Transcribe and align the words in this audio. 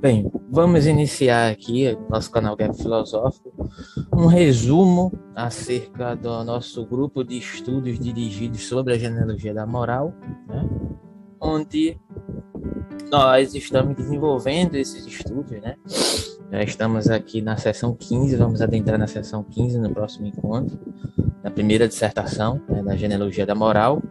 Bem, 0.00 0.32
vamos 0.50 0.86
iniciar 0.86 1.50
aqui, 1.50 1.94
nosso 2.08 2.30
canal 2.30 2.56
Gap 2.56 2.74
Filosófico, 2.74 3.52
um 4.10 4.24
resumo 4.24 5.12
acerca 5.36 6.14
do 6.14 6.42
nosso 6.42 6.86
grupo 6.86 7.22
de 7.22 7.36
estudos 7.36 7.98
dirigidos 7.98 8.66
sobre 8.66 8.94
a 8.94 8.98
genealogia 8.98 9.52
da 9.52 9.66
moral, 9.66 10.14
né? 10.48 10.66
onde 11.38 12.00
nós 13.12 13.54
estamos 13.54 13.94
desenvolvendo 13.94 14.76
esses 14.76 15.04
estudos, 15.04 15.60
né? 15.60 15.76
Já 16.50 16.62
estamos 16.62 17.10
aqui 17.10 17.42
na 17.42 17.58
sessão 17.58 17.94
15, 17.94 18.36
vamos 18.36 18.62
adentrar 18.62 18.98
na 18.98 19.06
sessão 19.06 19.44
15 19.44 19.78
no 19.78 19.90
próximo 19.90 20.26
encontro, 20.26 20.78
na 21.44 21.50
primeira 21.50 21.86
dissertação 21.86 22.58
né, 22.70 22.82
da 22.82 22.96
genealogia 22.96 23.44
da 23.44 23.54
moral, 23.54 24.02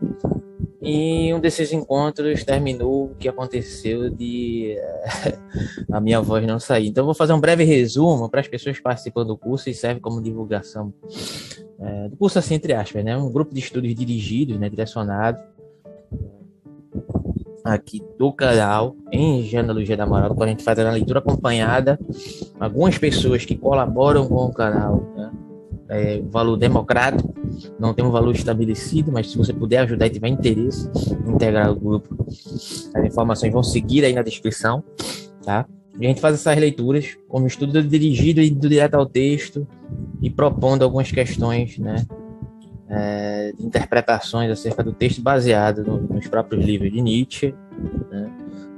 e 0.81 1.33
um 1.33 1.39
desses 1.39 1.73
encontros 1.73 2.43
terminou 2.43 3.05
o 3.05 3.15
que 3.15 3.27
aconteceu 3.27 4.09
de 4.09 4.75
eh, 4.77 5.37
a 5.91 5.99
minha 5.99 6.21
voz 6.21 6.45
não 6.47 6.59
sair. 6.59 6.87
Então, 6.87 7.05
vou 7.05 7.13
fazer 7.13 7.33
um 7.33 7.39
breve 7.39 7.63
resumo 7.65 8.29
para 8.29 8.39
as 8.39 8.47
pessoas 8.47 8.77
que 8.77 8.83
participam 8.83 9.25
do 9.25 9.37
curso 9.37 9.69
e 9.69 9.73
serve 9.73 9.99
como 9.99 10.21
divulgação 10.21 10.93
é, 11.79 12.09
do 12.09 12.15
curso, 12.15 12.39
assim, 12.39 12.55
entre 12.55 12.73
aspas, 12.73 13.03
né? 13.03 13.17
Um 13.17 13.31
grupo 13.31 13.53
de 13.53 13.59
estudos 13.59 13.93
dirigidos, 13.93 14.57
né, 14.57 14.69
direcionados 14.69 15.41
aqui 17.63 18.01
do 18.17 18.31
canal 18.31 18.95
em 19.11 19.43
Genealogia 19.43 19.97
da 19.97 20.05
Moral, 20.05 20.33
quando 20.33 20.47
a 20.47 20.51
gente 20.51 20.63
faz 20.63 20.79
a 20.79 20.91
leitura 20.91 21.19
acompanhada, 21.19 21.99
algumas 22.59 22.97
pessoas 22.97 23.45
que 23.45 23.55
colaboram 23.55 24.27
com 24.27 24.45
o 24.45 24.53
canal, 24.53 25.03
né? 25.15 25.31
É, 25.89 26.21
valor 26.29 26.55
democrático, 26.55 27.33
não 27.79 27.93
tem 27.93 28.05
um 28.05 28.11
valor 28.11 28.33
estabelecido, 28.35 29.11
mas 29.11 29.31
se 29.31 29.37
você 29.37 29.51
puder 29.51 29.79
ajudar 29.79 30.05
e 30.05 30.11
tiver 30.11 30.27
interesse 30.27 30.89
em 31.27 31.31
integrar 31.31 31.71
o 31.71 31.75
grupo, 31.75 32.25
as 32.27 33.03
informações 33.05 33.51
vão 33.51 33.63
seguir 33.63 34.05
aí 34.05 34.13
na 34.13 34.21
descrição, 34.21 34.83
tá? 35.43 35.65
E 35.99 36.05
a 36.05 36.07
gente 36.07 36.21
faz 36.21 36.35
essas 36.35 36.57
leituras 36.57 37.17
como 37.27 37.47
estudo 37.47 37.83
dirigido 37.83 38.39
e 38.39 38.49
direto 38.49 38.93
ao 38.93 39.05
texto 39.05 39.67
e 40.21 40.29
propondo 40.29 40.83
algumas 40.83 41.11
questões, 41.11 41.77
né? 41.79 42.05
É, 42.91 43.53
interpretações 43.59 44.49
acerca 44.49 44.83
do 44.83 44.91
texto 44.91 45.21
baseado 45.21 45.83
no, 45.83 45.97
nos 46.01 46.27
próprios 46.27 46.65
livros 46.65 46.91
de 46.91 47.01
Nietzsche, 47.01 47.53
né? 48.09 48.31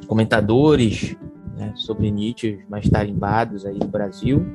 comentadores 0.06 1.16
né, 1.58 1.72
sobre 1.78 2.12
Nietzsche 2.12 2.60
mais 2.68 2.90
tarimbados 2.90 3.66
aí 3.66 3.80
no 3.80 3.88
Brasil, 3.88 4.46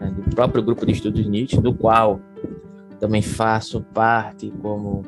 né, 0.00 0.10
do 0.10 0.34
próprio 0.34 0.62
grupo 0.62 0.84
de 0.86 0.92
estudos 0.92 1.26
Nietzsche, 1.26 1.60
do 1.60 1.74
qual 1.74 2.20
também 2.98 3.22
faço 3.22 3.80
parte 3.94 4.52
como 4.62 5.02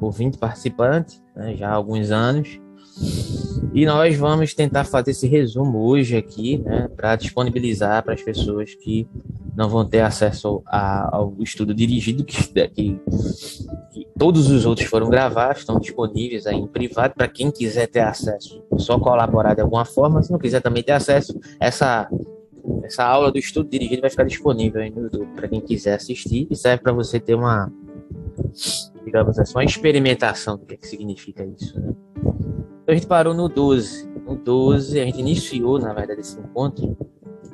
ouvinte 0.00 0.38
participante, 0.38 1.20
né, 1.34 1.56
já 1.56 1.68
há 1.68 1.74
alguns 1.74 2.10
anos. 2.10 2.60
E 3.72 3.86
nós 3.86 4.16
vamos 4.16 4.52
tentar 4.52 4.84
fazer 4.84 5.12
esse 5.12 5.26
resumo 5.26 5.78
hoje 5.78 6.16
aqui, 6.16 6.58
né, 6.58 6.88
para 6.96 7.16
disponibilizar 7.16 8.02
para 8.02 8.14
as 8.14 8.22
pessoas 8.22 8.74
que 8.74 9.06
não 9.56 9.68
vão 9.68 9.84
ter 9.84 10.00
acesso 10.00 10.62
a, 10.66 11.16
ao 11.16 11.34
estudo 11.40 11.74
dirigido, 11.74 12.24
que, 12.24 12.36
que, 12.68 13.00
que, 13.92 14.06
todos 14.18 14.50
os 14.50 14.66
outros 14.66 14.88
foram 14.88 15.08
gravados, 15.08 15.60
estão 15.60 15.78
disponíveis 15.78 16.46
aí 16.46 16.56
em 16.56 16.66
privado 16.66 17.14
para 17.14 17.28
quem 17.28 17.50
quiser 17.50 17.86
ter 17.86 18.00
acesso, 18.00 18.62
só 18.78 18.98
colaborar 18.98 19.54
de 19.54 19.60
alguma 19.60 19.84
forma, 19.84 20.22
se 20.22 20.32
não 20.32 20.38
quiser 20.38 20.60
também 20.60 20.82
ter 20.82 20.92
acesso, 20.92 21.38
essa 21.60 22.08
essa 22.82 23.04
aula 23.04 23.30
do 23.30 23.38
estudo 23.38 23.68
dirigido 23.68 24.00
vai 24.00 24.10
ficar 24.10 24.24
disponível 24.24 24.80
aí 24.80 24.90
no 24.90 25.02
YouTube 25.02 25.28
para 25.34 25.48
quem 25.48 25.60
quiser 25.60 25.94
assistir 25.94 26.46
e 26.50 26.56
serve 26.56 26.82
para 26.82 26.92
você 26.92 27.20
ter 27.20 27.34
uma, 27.34 27.72
digamos 29.04 29.38
assim, 29.38 29.54
uma 29.54 29.64
experimentação 29.64 30.56
do 30.56 30.66
que, 30.66 30.74
é 30.74 30.76
que 30.76 30.86
significa 30.86 31.44
isso. 31.44 31.78
Né? 31.78 31.94
Então 32.16 32.88
a 32.88 32.94
gente 32.94 33.06
parou 33.06 33.34
no 33.34 33.48
12. 33.48 34.08
No 34.26 34.36
12, 34.36 35.00
a 35.00 35.04
gente 35.04 35.20
iniciou, 35.20 35.78
na 35.78 35.92
verdade, 35.92 36.20
esse 36.20 36.38
encontro 36.38 36.96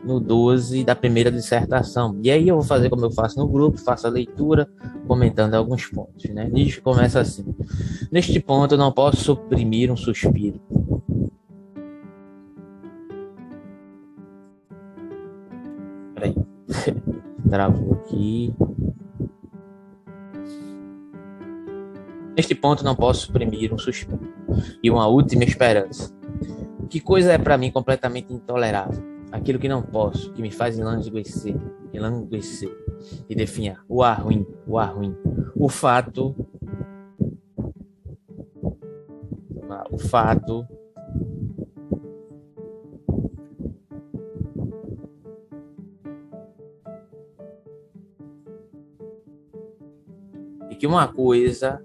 no 0.05 0.21
12 0.21 0.85
da 0.85 0.95
primeira 0.95 1.31
dissertação. 1.31 2.19
E 2.23 2.31
aí 2.31 2.49
eu 2.49 2.57
vou 2.57 2.65
fazer 2.65 2.89
como 2.89 3.05
eu 3.05 3.11
faço 3.11 3.39
no 3.39 3.49
grupo, 3.49 3.77
faço 3.79 4.07
a 4.07 4.11
leitura, 4.11 4.69
comentando 5.07 5.55
alguns 5.55 5.87
pontos. 5.87 6.25
Né? 6.31 6.49
Nietzsche 6.51 6.81
começa 6.81 7.21
assim: 7.21 7.45
Neste 8.11 8.39
ponto, 8.41 8.77
não 8.77 8.93
posso 8.93 9.17
suprimir 9.17 9.91
um 9.91 9.97
suspiro 9.97 10.61
Travou 17.49 17.95
aqui. 17.95 18.55
Neste 22.37 22.55
ponto 22.55 22.85
não 22.85 22.95
posso 22.95 23.27
suprimir 23.27 23.73
um 23.73 23.79
suspiro 23.79 24.21
e 24.83 24.91
uma 24.91 25.07
última 25.07 25.45
esperança. 25.45 26.15
Que 26.91 27.01
coisa 27.01 27.33
é 27.33 27.39
para 27.39 27.57
mim 27.57 27.71
completamente 27.71 28.33
intolerável? 28.33 29.03
Aquilo 29.33 29.59
que 29.59 29.69
não 29.69 29.83
posso, 29.83 30.33
que 30.33 30.43
me 30.43 30.51
faz 30.51 30.79
enlanguecer, 30.79 31.57
enlanguecer 31.93 32.71
e 33.29 33.35
definhar. 33.35 33.85
O 33.89 34.03
ar 34.03 34.23
ruim, 34.23 34.47
o 34.67 34.79
ar 34.79 34.95
ruim. 34.95 35.17
O 35.55 35.69
fato. 35.69 36.35
O 39.91 39.99
fato 39.99 40.67
que 50.77 50.87
uma 50.87 51.09
coisa 51.09 51.83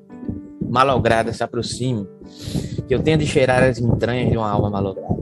malograda 0.61 1.33
se 1.33 1.43
aproxime, 1.43 2.07
que 2.87 2.93
eu 2.93 3.01
tenha 3.01 3.17
de 3.17 3.25
cheirar 3.25 3.63
as 3.63 3.79
entranhas 3.79 4.29
de 4.29 4.37
uma 4.37 4.49
alma 4.49 4.69
malograda. 4.69 5.21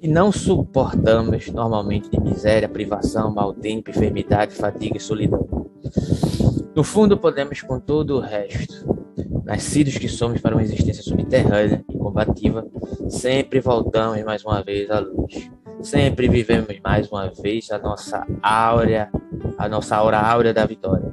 E 0.00 0.08
não 0.08 0.30
suportamos 0.30 1.48
normalmente 1.48 2.08
de 2.08 2.20
miséria, 2.20 2.68
privação, 2.68 3.34
mau 3.34 3.52
tempo, 3.52 3.90
enfermidade, 3.90 4.54
fadiga 4.54 4.96
e 4.96 5.00
solidão. 5.00 5.46
No 6.74 6.84
fundo, 6.84 7.18
podemos 7.18 7.60
com 7.62 7.80
todo 7.80 8.16
o 8.16 8.20
resto, 8.20 8.98
nascidos 9.44 9.98
que 9.98 10.08
somos 10.08 10.40
para 10.40 10.54
uma 10.54 10.62
existência 10.62 11.02
subterrânea 11.02 11.84
e 11.88 11.98
combativa, 11.98 12.66
sempre 13.08 13.60
voltamos 13.60 14.22
mais 14.22 14.44
uma 14.44 14.62
vez 14.62 14.90
à 14.90 15.00
luz. 15.00 15.50
Sempre 15.80 16.28
vivemos 16.28 16.76
mais 16.82 17.08
uma 17.10 17.30
vez 17.30 17.70
a 17.70 17.78
nossa 17.78 18.26
áurea, 18.42 19.08
a 19.56 19.68
nossa 19.68 19.96
aura 19.96 20.18
áurea 20.18 20.52
da 20.52 20.66
vitória. 20.66 21.12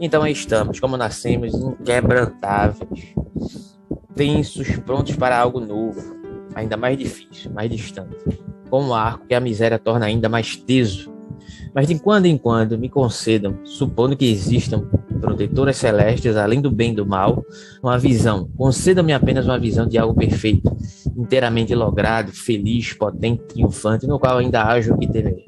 Então 0.00 0.22
aí 0.22 0.32
estamos, 0.32 0.80
como 0.80 0.96
nascemos, 0.96 1.54
inquebrantáveis, 1.54 3.14
tensos, 4.14 4.76
prontos 4.78 5.16
para 5.16 5.38
algo 5.38 5.60
novo, 5.60 6.16
ainda 6.54 6.76
mais 6.76 6.98
difícil, 6.98 7.52
mais 7.52 7.70
distante, 7.70 8.16
como 8.70 8.88
um 8.88 8.94
arco 8.94 9.26
que 9.26 9.34
a 9.34 9.40
miséria 9.40 9.78
torna 9.78 10.06
ainda 10.06 10.28
mais 10.28 10.56
teso. 10.56 11.12
Mas 11.74 11.88
de 11.88 11.98
quando 11.98 12.26
em 12.26 12.38
quando 12.38 12.78
me 12.78 12.88
concedam, 12.88 13.58
supondo 13.64 14.16
que 14.16 14.30
existam 14.30 14.88
protetoras 15.20 15.76
celestes 15.76 16.36
além 16.36 16.60
do 16.60 16.70
bem 16.70 16.92
e 16.92 16.96
do 16.96 17.06
mal, 17.06 17.42
uma 17.82 17.98
visão. 17.98 18.48
Concedam-me 18.56 19.12
apenas 19.12 19.46
uma 19.46 19.58
visão 19.58 19.86
de 19.86 19.98
algo 19.98 20.14
perfeito, 20.14 20.74
inteiramente 21.16 21.74
logrado, 21.74 22.30
feliz, 22.30 22.92
potente, 22.92 23.42
triunfante, 23.44 24.06
no 24.06 24.18
qual 24.18 24.38
ainda 24.38 24.62
haja 24.62 24.92
o 24.94 24.98
que 24.98 25.08
temer 25.08 25.44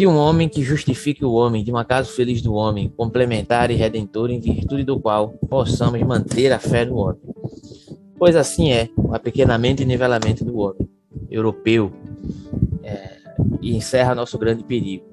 de 0.00 0.06
um 0.06 0.16
homem 0.16 0.48
que 0.48 0.62
justifique 0.62 1.22
o 1.22 1.32
homem, 1.32 1.62
de 1.62 1.70
um 1.70 1.76
acaso 1.76 2.10
feliz 2.12 2.40
do 2.40 2.54
homem, 2.54 2.88
complementar 2.88 3.70
e 3.70 3.74
redentor, 3.74 4.30
em 4.30 4.40
virtude 4.40 4.82
do 4.82 4.98
qual 4.98 5.28
possamos 5.46 6.00
manter 6.00 6.50
a 6.54 6.58
fé 6.58 6.86
no 6.86 6.96
homem. 6.96 7.20
Pois 8.18 8.34
assim 8.34 8.72
é 8.72 8.88
o 8.96 9.14
apequenamento 9.14 9.82
e 9.82 9.84
nivelamento 9.84 10.42
do 10.42 10.56
homem 10.56 10.88
europeu 11.30 11.92
é, 12.82 13.18
e 13.60 13.76
encerra 13.76 14.14
nosso 14.14 14.38
grande 14.38 14.64
perigo. 14.64 15.04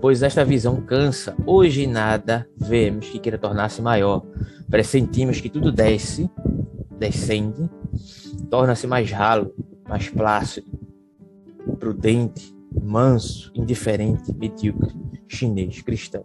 Pois 0.00 0.22
esta 0.22 0.44
visão 0.44 0.80
cansa, 0.80 1.34
hoje 1.44 1.88
nada 1.88 2.48
vemos 2.56 3.08
que 3.08 3.18
queira 3.18 3.36
tornar-se 3.36 3.82
maior. 3.82 4.24
Pressentimos 4.70 5.40
que 5.40 5.50
tudo 5.50 5.72
desce, 5.72 6.30
descende, 6.96 7.68
torna-se 8.48 8.86
mais 8.86 9.10
ralo, 9.10 9.52
mais 9.88 10.08
plácido, 10.08 10.70
prudente, 11.80 12.53
manso, 12.82 13.52
indiferente, 13.54 14.34
medíocre, 14.34 14.94
chinês, 15.28 15.80
cristão. 15.82 16.24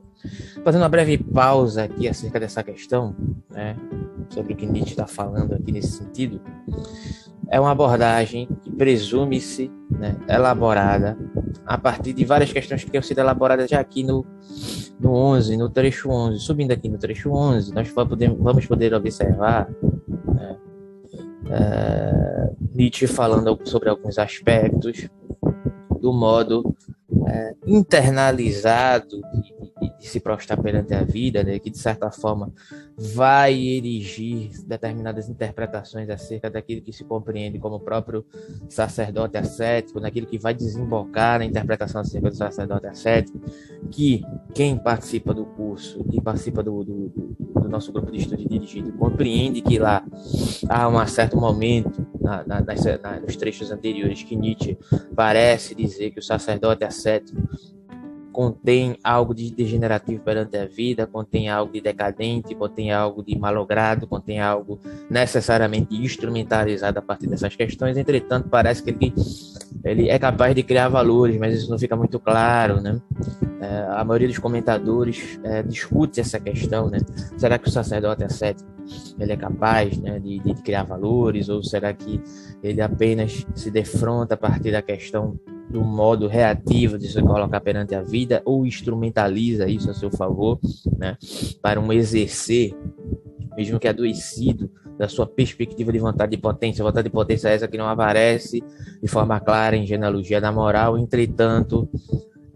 Fazendo 0.64 0.82
uma 0.82 0.90
breve 0.90 1.18
pausa 1.18 1.84
aqui 1.84 2.08
acerca 2.08 2.40
dessa 2.40 2.64
questão, 2.64 3.16
né, 3.50 3.76
sobre 4.30 4.54
o 4.54 4.56
que 4.56 4.66
Nietzsche 4.66 4.92
está 4.92 5.08
falando 5.08 5.54
aqui 5.54 5.72
nesse 5.72 5.92
sentido, 5.92 6.42
é 7.50 7.60
uma 7.60 7.72
abordagem 7.72 8.48
que 8.62 8.72
presume-se 8.72 9.72
né, 9.90 10.16
elaborada 10.28 11.18
a 11.66 11.78
partir 11.78 12.14
de 12.14 12.24
várias 12.26 12.52
questões 12.52 12.84
que 12.84 12.92
têm 12.92 13.02
sido 13.02 13.20
elaboradas 13.20 13.70
já 13.70 13.80
aqui 13.80 14.04
no, 14.04 14.26
no 15.00 15.14
11, 15.14 15.58
no 15.58 15.70
trecho 15.70 16.10
11. 16.10 16.40
Subindo 16.40 16.72
aqui 16.72 16.90
no 16.90 16.98
trecho 16.98 17.32
11, 17.32 17.74
nós 17.74 17.90
vamos 17.90 18.66
poder, 18.66 18.94
observar 18.94 19.68
né, 20.28 20.58
é, 21.50 22.52
Nietzsche 22.76 23.08
falando 23.08 23.58
sobre 23.64 23.90
alguns 23.90 24.20
aspectos 24.20 25.10
do 26.00 26.14
modo 26.14 26.76
é, 27.28 27.54
internalizado 27.66 29.22
de, 30.00 30.08
se 30.08 30.20
prostrar 30.20 30.62
perante 30.62 30.94
a 30.94 31.04
vida, 31.04 31.44
né, 31.44 31.60
que 31.60 31.70
de 31.70 31.78
certa 31.78 32.12
forma 32.12 32.52
vai 32.98 33.56
erigir 33.56 34.52
determinadas 34.66 35.30
interpretações 35.30 36.10
acerca 36.10 36.50
daquilo 36.50 36.82
que 36.82 36.92
se 36.92 37.04
compreende 37.04 37.60
como 37.60 37.80
próprio 37.80 38.26
sacerdote 38.68 39.38
ascético, 39.38 40.00
naquilo 40.00 40.28
que 40.28 40.38
vai 40.38 40.54
desembocar 40.54 41.40
na 41.40 41.46
interpretação 41.46 42.02
acerca 42.02 42.30
do 42.30 42.36
sacerdote 42.36 42.88
ascético, 42.88 43.40
que 43.92 44.24
quem 44.54 44.78
participa 44.78 45.34
do 45.34 45.46
curso, 45.46 46.04
quem 46.06 46.22
participa 46.22 46.64
do, 46.64 46.84
do, 46.84 47.10
do 47.62 47.70
nosso 47.70 47.92
grupo 47.92 48.12
de 48.12 48.20
estudo 48.20 48.48
dirigido, 48.48 48.92
compreende 48.94 49.62
que 49.62 49.78
lá 49.78 50.04
há 50.68 50.88
um 50.88 51.08
certo 51.08 51.38
momento, 51.38 52.06
na, 52.20 52.44
na, 52.46 52.62
nas, 52.62 52.84
na, 53.02 53.20
nos 53.20 53.36
trechos 53.36 53.72
anteriores, 53.72 54.24
que 54.24 54.36
Nietzsche 54.36 54.78
parece 55.16 55.76
dizer 55.76 56.12
que 56.12 56.20
o 56.20 56.24
sacerdote 56.24 56.84
ascético 56.84 57.42
contém 58.32 58.98
algo 59.04 59.34
de 59.34 59.52
degenerativo 59.52 60.22
perante 60.24 60.58
a 60.58 60.66
vida, 60.66 61.08
contém 61.08 61.50
algo 61.50 61.72
de 61.72 61.82
decadente, 61.82 62.56
contém 62.56 62.92
algo 62.92 63.24
de 63.24 63.38
malogrado, 63.38 64.08
contém 64.08 64.40
algo 64.40 64.80
necessariamente 65.10 65.96
instrumentalizado 65.96 67.00
a 67.00 67.02
partir 67.02 67.28
dessas 67.28 67.56
questões. 67.56 67.98
Entretanto, 67.98 68.50
parece 68.50 68.84
que 68.84 68.92
ele, 68.92 69.14
ele 69.84 70.10
é 70.10 70.20
capaz 70.20 70.54
de 70.54 70.64
criar 70.64 70.90
valores, 70.90 71.38
mas 71.38 71.54
isso 71.54 71.70
não 71.70 71.80
fica 71.80 71.96
muito 71.96 72.20
claro, 72.20 72.82
né? 72.82 73.00
É, 73.62 73.88
a 73.90 74.04
maioria 74.04 74.28
dos 74.28 74.40
comentadores 74.40 75.40
é, 75.44 75.64
discute 75.64 76.20
essa 76.20 76.40
questão, 76.40 76.90
né? 76.90 77.00
Será 77.38 77.58
que 77.58 77.68
o 77.68 77.72
sacerdote 77.72 78.24
ascético 78.24 78.70
ele 79.20 79.34
é 79.34 79.38
capaz 79.38 79.98
né, 79.98 80.20
de, 80.20 80.40
de 80.40 80.54
criar 80.56 80.84
valores 80.84 81.50
ou 81.50 81.64
será 81.64 81.94
que 81.94 82.22
ele 82.64 82.82
apenas 82.82 83.46
se 83.54 83.70
defronta 83.70 84.34
a 84.34 84.38
partir 84.38 84.72
da 84.72 84.82
questão 84.82 85.40
do 85.70 85.82
modo 85.82 86.28
reativo 86.28 86.98
de 86.98 87.08
se 87.08 87.22
colocar 87.22 87.62
perante 87.62 87.94
a 87.94 88.02
vida 88.02 88.42
ou 88.44 88.66
instrumentaliza 88.66 89.70
isso 89.70 89.90
a 89.92 89.94
seu 89.94 90.10
favor, 90.10 90.60
né, 90.98 91.16
para 91.62 91.80
um 91.80 91.94
exercer, 91.94 92.76
mesmo 93.56 93.80
que 93.80 93.88
adoecido, 93.88 94.72
da 95.00 95.08
sua 95.08 95.26
perspectiva 95.26 95.94
de 95.94 96.00
vontade 96.00 96.32
de 96.36 96.38
potência. 96.38 96.84
Vontade 96.84 97.06
de 97.06 97.10
potência 97.10 97.48
é 97.48 97.56
essa 97.56 97.70
que 97.70 97.78
não 97.78 97.88
aparece 97.88 98.62
de 99.02 99.08
forma 99.08 99.40
clara 99.40 99.78
em 99.78 99.88
genealogia 99.88 100.42
da 100.42 100.52
moral, 100.52 100.98
entretanto, 100.98 101.90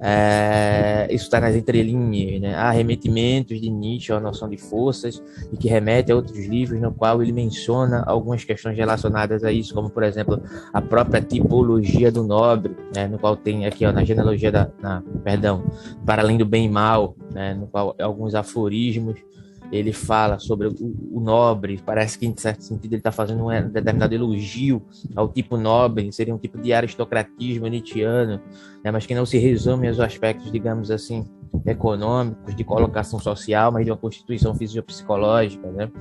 é, 0.05 1.07
isso 1.09 1.23
está 1.23 1.39
nas 1.39 1.55
entrelinhas, 1.55 2.41
né? 2.41 2.53
Há 2.53 2.71
remetimentos 2.71 3.61
de 3.61 3.69
Nietzsche 3.69 4.11
à 4.11 4.19
noção 4.19 4.49
de 4.49 4.57
forças 4.57 5.23
e 5.53 5.55
que 5.55 5.69
remete 5.69 6.11
a 6.11 6.15
outros 6.17 6.45
livros 6.45 6.81
no 6.81 6.91
qual 6.91 7.23
ele 7.23 7.31
menciona 7.31 8.03
algumas 8.05 8.43
questões 8.43 8.75
relacionadas 8.75 9.45
a 9.45 9.51
isso, 9.53 9.73
como 9.73 9.89
por 9.89 10.03
exemplo 10.03 10.41
a 10.73 10.81
própria 10.81 11.21
tipologia 11.21 12.11
do 12.11 12.21
nobre, 12.21 12.75
né? 12.93 13.07
No 13.07 13.17
qual 13.17 13.37
tem 13.37 13.65
aqui 13.65 13.85
ó, 13.85 13.93
na 13.93 14.03
genealogia 14.03 14.51
da, 14.51 14.69
na, 14.81 15.01
perdão, 15.23 15.63
para 16.05 16.21
além 16.21 16.37
do 16.37 16.45
bem 16.45 16.65
e 16.65 16.69
mal, 16.69 17.15
né? 17.31 17.53
No 17.53 17.67
qual 17.67 17.95
alguns 17.97 18.35
aforismos 18.35 19.15
ele 19.71 19.91
fala 19.91 20.39
sobre 20.39 20.67
o, 20.67 20.75
o, 21.11 21.19
nobre, 21.19 21.81
parece 21.83 22.17
que 22.17 22.25
em 22.25 22.35
certo 22.35 22.63
sentido 22.63 22.93
ele 22.93 22.99
está 22.99 23.11
fazendo 23.11 23.45
um 23.45 23.69
determinado 23.69 24.13
elogio 24.13 24.81
ao 25.15 25.27
tipo 25.27 25.57
nobre, 25.57 26.11
seria 26.11 26.33
um 26.33 26.37
tipo 26.37 26.59
de 26.59 26.73
aristocratismo 26.73 27.67
nietzschiano, 27.67 28.41
né, 28.83 28.91
mas 28.91 29.05
que 29.05 29.15
não 29.15 29.25
se 29.25 29.37
resume 29.37 29.87
aos 29.87 29.99
aspectos, 29.99 30.51
digamos 30.51 30.91
assim, 30.91 31.25
econômicos, 31.65 32.55
de 32.55 32.63
colocação 32.63 33.19
social, 33.19 33.71
mas 33.71 33.85
de 33.85 33.91
uma 33.91 33.97
constituição 33.97 34.53
fisiopsicológica, 34.55 35.71
né? 35.71 35.91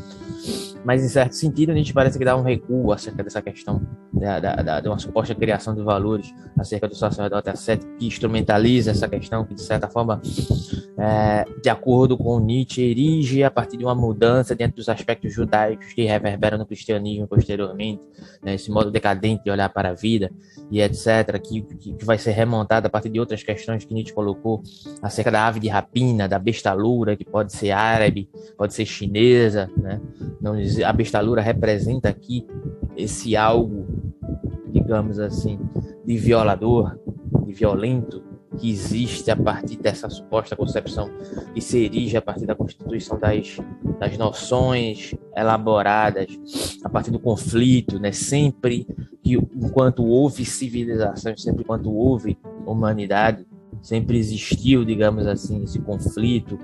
Mas, 0.85 1.05
em 1.05 1.09
certo 1.09 1.33
sentido, 1.35 1.71
a 1.71 1.75
gente 1.75 1.93
parece 1.93 2.19
que 2.19 2.25
dá 2.25 2.37
um 2.37 2.43
recuo 2.43 2.93
acerca 2.93 3.23
dessa 3.23 3.41
questão 3.41 3.81
da, 4.13 4.41
da, 4.41 4.57
da, 4.57 4.81
de 4.81 4.89
uma 4.89 4.99
suposta 4.99 5.35
criação 5.35 5.75
de 5.75 5.83
valores 5.83 6.35
acerca 6.59 6.89
do 6.89 6.95
sacerdote 6.95 7.49
ascético, 7.51 7.97
que 7.97 8.07
instrumentaliza 8.07 8.91
essa 8.91 9.09
questão, 9.09 9.45
que, 9.45 9.55
de 9.55 9.63
certa 9.63 9.89
forma, 9.89 10.21
é, 10.99 11.45
de 11.63 11.69
acordo 11.69 12.17
com 12.17 12.41
Nietzsche, 12.41 12.83
erige 12.83 13.45
a 13.45 13.51
partir 13.51 13.77
de 13.77 13.85
uma 13.85 13.95
mudança 13.95 14.55
dentro 14.55 14.77
dos 14.77 14.89
aspectos 14.89 15.33
judaicos 15.33 15.93
que 15.93 16.03
reverberam 16.03 16.59
no 16.59 16.67
cristianismo 16.67 17.29
posteriormente, 17.29 18.03
né? 18.43 18.55
esse 18.55 18.71
modo 18.71 18.91
decadente 18.91 19.45
de 19.45 19.51
olhar 19.51 19.69
para 19.69 19.91
a 19.91 19.95
vida 19.95 20.31
e 20.71 20.81
etc., 20.81 21.41
que, 21.41 21.63
que 21.63 22.05
vai 22.05 22.19
ser 22.19 22.33
remontado 22.33 22.87
a 22.87 22.91
partir 22.91 23.09
de 23.09 23.21
outras 23.21 23.43
questões 23.43 23.85
que 23.85 23.95
Nietzsche 23.95 24.13
colocou 24.13 24.63
acerca 25.01 25.31
da 25.31 25.42
ave 25.47 25.61
de 25.61 25.69
rapina, 25.69 26.29
da 26.29 26.39
bestalura, 26.39 27.17
que 27.17 27.25
pode 27.25 27.53
ser 27.53 27.71
árabe, 27.71 28.29
pode 28.57 28.75
ser 28.75 28.85
chinesa, 28.87 29.71
né? 29.77 30.01
Não, 30.41 30.55
a 30.85 30.93
bestalura 30.93 31.41
representa 31.41 32.09
aqui 32.09 32.47
esse 32.97 33.37
algo, 33.37 33.87
digamos 34.71 35.19
assim, 35.19 35.59
de 36.05 36.17
violador, 36.17 36.99
de 37.47 37.53
violento, 37.53 38.23
que 38.59 38.71
existe 38.71 39.31
a 39.31 39.37
partir 39.37 39.77
dessa 39.77 40.11
suposta 40.11 40.55
concepção 40.55 41.11
que 41.55 41.61
se 41.61 41.85
erige 41.85 42.17
a 42.17 42.23
partir 42.23 42.47
da 42.47 42.55
constituição 42.55 43.19
das, 43.19 43.57
das 43.99 44.19
noções 44.19 45.15
elaboradas 45.35 46.79
a 46.85 46.89
partir 46.89 47.11
do 47.11 47.19
conflito, 47.19 47.99
né? 47.99 48.13
Sempre 48.13 48.87
que 49.23 49.35
enquanto 49.35 50.05
houve 50.05 50.45
civilização, 50.45 51.37
sempre 51.37 51.63
enquanto 51.63 51.91
houve 51.93 52.37
humanidade, 52.67 53.47
sempre 53.83 54.17
existiu, 54.17 54.85
digamos 54.85 55.27
assim, 55.27 55.63
esse 55.65 55.81
conflito, 55.81 56.59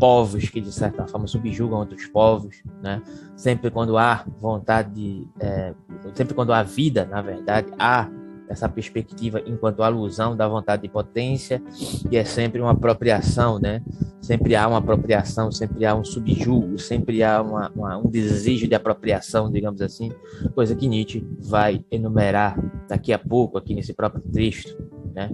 povos 0.00 0.48
que 0.48 0.60
de 0.60 0.72
certa 0.72 1.06
forma 1.06 1.26
subjugam 1.26 1.78
outros 1.78 2.06
povos, 2.06 2.62
né? 2.82 3.02
Sempre 3.36 3.70
quando 3.70 3.98
há 3.98 4.24
vontade, 4.40 4.92
de, 4.92 5.28
é, 5.38 5.74
sempre 6.14 6.34
quando 6.34 6.52
há 6.52 6.62
vida, 6.62 7.04
na 7.04 7.20
verdade, 7.20 7.68
há 7.78 8.08
essa 8.48 8.68
perspectiva 8.68 9.42
enquanto 9.44 9.82
alusão 9.82 10.36
da 10.36 10.46
vontade 10.48 10.82
de 10.82 10.88
potência 10.88 11.62
e 12.10 12.16
é 12.16 12.24
sempre 12.24 12.60
uma 12.60 12.72
apropriação, 12.72 13.58
né? 13.58 13.82
Sempre 14.20 14.56
há 14.56 14.66
uma 14.66 14.78
apropriação, 14.78 15.52
sempre 15.52 15.84
há 15.84 15.94
um 15.94 16.04
subjugo, 16.04 16.78
sempre 16.78 17.22
há 17.22 17.42
uma, 17.42 17.70
uma, 17.74 17.98
um 17.98 18.08
desejo 18.08 18.66
de 18.66 18.74
apropriação, 18.74 19.50
digamos 19.50 19.80
assim, 19.80 20.12
coisa 20.54 20.74
que 20.74 20.88
Nietzsche 20.88 21.26
vai 21.38 21.84
enumerar 21.90 22.58
daqui 22.88 23.12
a 23.12 23.18
pouco 23.18 23.58
aqui 23.58 23.74
nesse 23.74 23.92
próprio 23.92 24.22
texto, 24.32 24.76
né? 25.16 25.30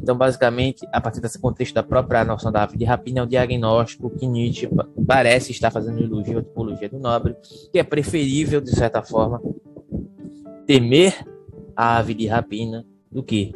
Então, 0.00 0.16
basicamente, 0.16 0.86
a 0.92 1.00
partir 1.00 1.20
desse 1.20 1.40
contexto 1.40 1.74
da 1.74 1.82
própria 1.82 2.24
noção 2.24 2.52
da 2.52 2.62
ave 2.62 2.78
de 2.78 2.84
rapina, 2.84 3.18
é 3.18 3.22
um 3.24 3.26
diagnóstico 3.26 4.08
que 4.08 4.24
Nietzsche 4.28 4.70
parece 5.04 5.50
estar 5.50 5.72
fazendo 5.72 6.00
elogio 6.00 6.38
à 6.38 6.42
tipologia 6.42 6.88
do 6.88 7.00
nobre, 7.00 7.34
que 7.72 7.80
é 7.80 7.82
preferível, 7.82 8.60
de 8.60 8.70
certa 8.70 9.02
forma, 9.02 9.42
temer 10.66 11.26
a 11.76 11.96
ave 11.96 12.14
de 12.14 12.28
rapina 12.28 12.86
do 13.10 13.20
que 13.20 13.52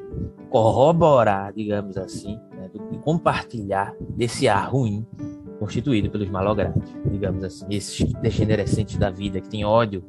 corroborar, 0.51 1.53
digamos 1.55 1.97
assim, 1.97 2.41
né, 2.57 2.69
do 2.69 2.81
que 2.89 2.99
compartilhar 2.99 3.95
desse 4.17 4.49
ar 4.49 4.69
ruim 4.69 5.07
constituído 5.61 6.11
pelos 6.11 6.29
malogrados, 6.29 6.83
digamos 7.09 7.45
assim, 7.45 7.67
esses 7.71 8.13
degenerescentes 8.15 8.97
da 8.97 9.11
vida 9.11 9.41
que 9.41 9.49
têm 9.49 9.65
ódio 9.65 10.03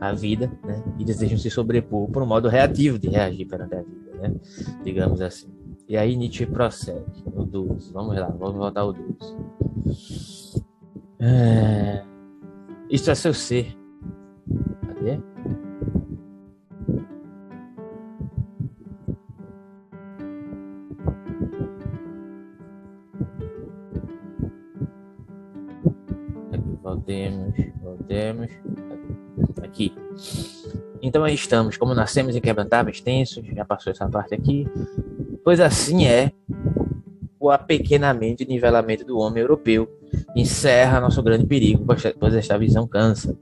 à 0.00 0.12
vida 0.12 0.50
né, 0.64 0.82
e 0.98 1.04
desejam 1.04 1.38
se 1.38 1.48
sobrepor 1.48 2.10
por 2.10 2.24
um 2.24 2.26
modo 2.26 2.48
reativo 2.48 2.98
de 2.98 3.08
reagir 3.08 3.46
perante 3.46 3.76
a 3.76 3.82
vida 3.82 3.99
né? 4.20 4.34
digamos 4.84 5.20
assim. 5.20 5.48
E 5.88 5.96
aí 5.96 6.16
Nietzsche 6.16 6.46
prossegue 6.46 7.24
no 7.34 7.44
12. 7.44 7.92
Vamos 7.92 8.16
lá, 8.16 8.28
vamos 8.28 8.56
voltar 8.56 8.82
ao 8.82 8.92
12. 8.92 10.64
É... 11.18 12.04
Isto 12.88 13.10
é 13.10 13.14
seu 13.14 13.34
ser. 13.34 13.76
Cadê? 14.86 15.18
Aqui, 26.52 26.78
voltemos, 26.82 27.54
voltemos. 27.82 28.50
Então 31.10 31.24
aí 31.24 31.34
estamos, 31.34 31.76
como 31.76 31.92
nascemos 31.92 32.36
inquebrantáveis, 32.36 33.00
tensos, 33.00 33.44
já 33.44 33.64
passou 33.64 33.90
essa 33.90 34.08
parte 34.08 34.32
aqui, 34.32 34.64
pois 35.44 35.58
assim 35.58 36.06
é 36.06 36.30
o 37.40 37.50
apequenamento 37.50 38.44
e 38.44 38.46
nivelamento 38.46 39.04
do 39.04 39.18
homem 39.18 39.40
europeu, 39.40 39.90
encerra 40.36 41.00
nosso 41.00 41.20
grande 41.20 41.46
perigo, 41.46 41.84
pois 42.20 42.34
esta 42.34 42.56
visão 42.56 42.86
cansa. 42.86 43.36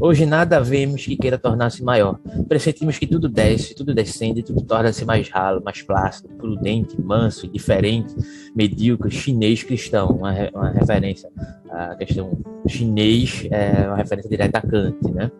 Hoje 0.00 0.24
nada 0.24 0.62
vemos 0.62 1.04
que 1.04 1.14
queira 1.14 1.36
tornar-se 1.36 1.82
maior. 1.84 2.18
Pressentimos 2.48 2.96
que 2.96 3.06
tudo 3.06 3.28
desce, 3.28 3.74
tudo 3.74 3.94
descende, 3.94 4.42
tudo 4.42 4.62
torna-se 4.62 5.04
mais 5.04 5.28
ralo, 5.28 5.62
mais 5.62 5.82
plácido, 5.82 6.30
prudente, 6.36 6.98
manso, 6.98 7.44
indiferente, 7.44 8.14
medíocre, 8.56 9.10
chinês 9.10 9.62
cristão, 9.62 10.08
uma, 10.08 10.32
uma 10.54 10.70
referência 10.70 11.30
à 11.72 11.94
questão 11.94 12.38
chinês, 12.66 13.46
é 13.50 13.86
uma 13.86 13.96
referência 13.96 14.30
direta 14.30 14.58
a 14.58 14.62
Kant, 14.62 14.98
né? 15.12 15.30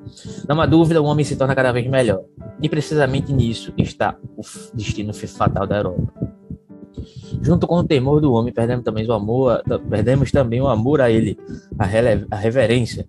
Não 0.49 0.61
há 0.61 0.67
dúvida, 0.67 1.01
o 1.01 1.05
homem 1.05 1.25
se 1.25 1.37
torna 1.37 1.55
cada 1.55 1.73
vez 1.73 1.87
melhor. 1.87 2.23
E 2.63 2.69
precisamente 2.69 3.33
nisso 3.33 3.73
está 3.77 4.17
o 4.37 4.43
destino 4.75 5.13
fatal 5.13 5.67
da 5.67 5.79
Europa. 5.79 6.13
Junto 7.41 7.67
com 7.67 7.77
o 7.77 7.85
temor 7.85 8.21
do 8.21 8.33
homem, 8.33 8.53
perdemos 8.53 8.85
também 8.85 9.07
o 9.07 9.13
amor, 9.13 9.63
perdemos 9.89 10.31
também 10.31 10.61
o 10.61 10.67
amor 10.67 11.01
a 11.01 11.11
ele, 11.11 11.39
a, 11.79 11.85
a 12.35 12.37
reverência 12.37 13.09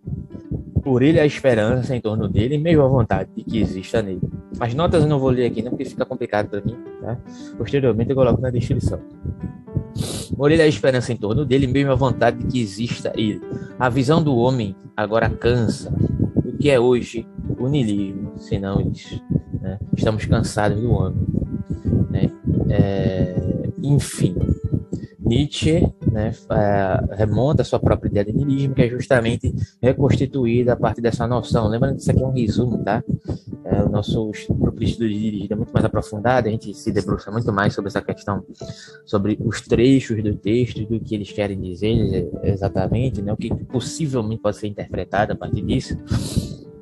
por 0.82 1.02
ele 1.02 1.20
a 1.20 1.26
esperança 1.26 1.96
em 1.96 2.02
torno 2.02 2.28
dele, 2.28 2.58
meio 2.58 2.84
à 2.84 2.88
vontade 2.88 3.30
de 3.36 3.44
que 3.44 3.60
exista 3.60 4.02
nele. 4.02 4.22
As 4.60 4.74
notas 4.74 5.04
eu 5.04 5.10
não 5.10 5.20
vou 5.20 5.30
ler 5.30 5.46
aqui, 5.46 5.62
não, 5.62 5.72
porque 5.72 5.86
fica 5.86 6.06
complicado 6.06 6.50
para 6.50 6.62
mim. 6.62 6.76
Tá? 7.02 7.18
Posteriormente 7.58 8.10
eu 8.10 8.16
coloco 8.16 8.42
na 8.42 8.50
descrição. 8.50 9.00
Moreira 10.36 10.64
a 10.64 10.68
esperança 10.68 11.12
em 11.12 11.18
torno 11.18 11.46
dele, 11.46 11.68
mesmo 11.68 11.92
a 11.92 11.96
vontade 11.96 12.40
de 12.40 12.48
que 12.48 12.62
exista 12.62 13.12
ele. 13.16 13.42
A 13.80 13.90
visão 13.90 14.24
do 14.24 14.36
homem 14.36 14.76
agora 14.96 15.30
cansa. 15.30 15.94
O 16.46 16.58
que 16.58 16.70
é 16.70 16.80
hoje 16.80 17.28
o 17.58 17.68
niilismo, 17.68 18.34
senão 18.38 18.82
isso? 18.82 19.22
Né? 19.62 19.80
Estamos 19.96 20.26
cansados 20.26 20.82
do 20.82 20.92
homem. 20.92 21.26
Né? 22.10 22.32
É, 22.70 23.36
enfim, 23.84 24.36
Nietzsche 25.32 25.88
né, 26.12 26.34
remonta 27.12 27.62
a 27.62 27.66
sua 27.66 27.80
própria 27.80 28.10
ideia 28.10 28.26
de 28.26 28.34
niilismo, 28.34 28.76
que 28.76 28.82
é 28.82 28.90
justamente 28.90 29.56
reconstituída 29.82 30.74
a 30.74 30.76
partir 30.76 31.00
dessa 31.00 31.26
noção. 31.26 31.70
Lembrando 31.70 31.96
que 31.96 32.02
isso 32.02 32.12
aqui 32.12 32.22
é 32.22 32.28
um 32.28 32.34
resumo, 32.34 32.84
tá? 32.84 33.02
É, 33.64 33.82
o 33.82 33.90
nosso 33.90 34.30
próprio 34.60 34.84
estudo 34.84 35.08
de 35.08 35.16
niilismo 35.16 35.54
é 35.54 35.56
muito 35.56 35.72
mais 35.72 35.86
aprofundado, 35.86 36.50
a 36.50 36.52
gente 36.52 36.74
se 36.74 36.92
debruça 36.92 37.32
muito 37.32 37.52
mais 37.54 37.74
sobre 37.74 37.88
essa 37.88 38.02
questão, 38.02 38.44
sobre 39.06 39.40
os 39.42 39.62
trechos 39.62 40.22
do 40.22 40.36
texto, 40.36 40.86
do 40.86 41.00
que 41.00 41.16
eles 41.16 41.32
querem 41.32 41.60
dizer 41.62 42.30
exatamente, 42.44 43.22
né, 43.22 43.32
o 43.32 43.38
que 43.38 43.54
possivelmente 43.66 44.42
pode 44.42 44.58
ser 44.58 44.68
interpretado 44.68 45.32
a 45.32 45.36
partir 45.36 45.62
disso. 45.62 45.98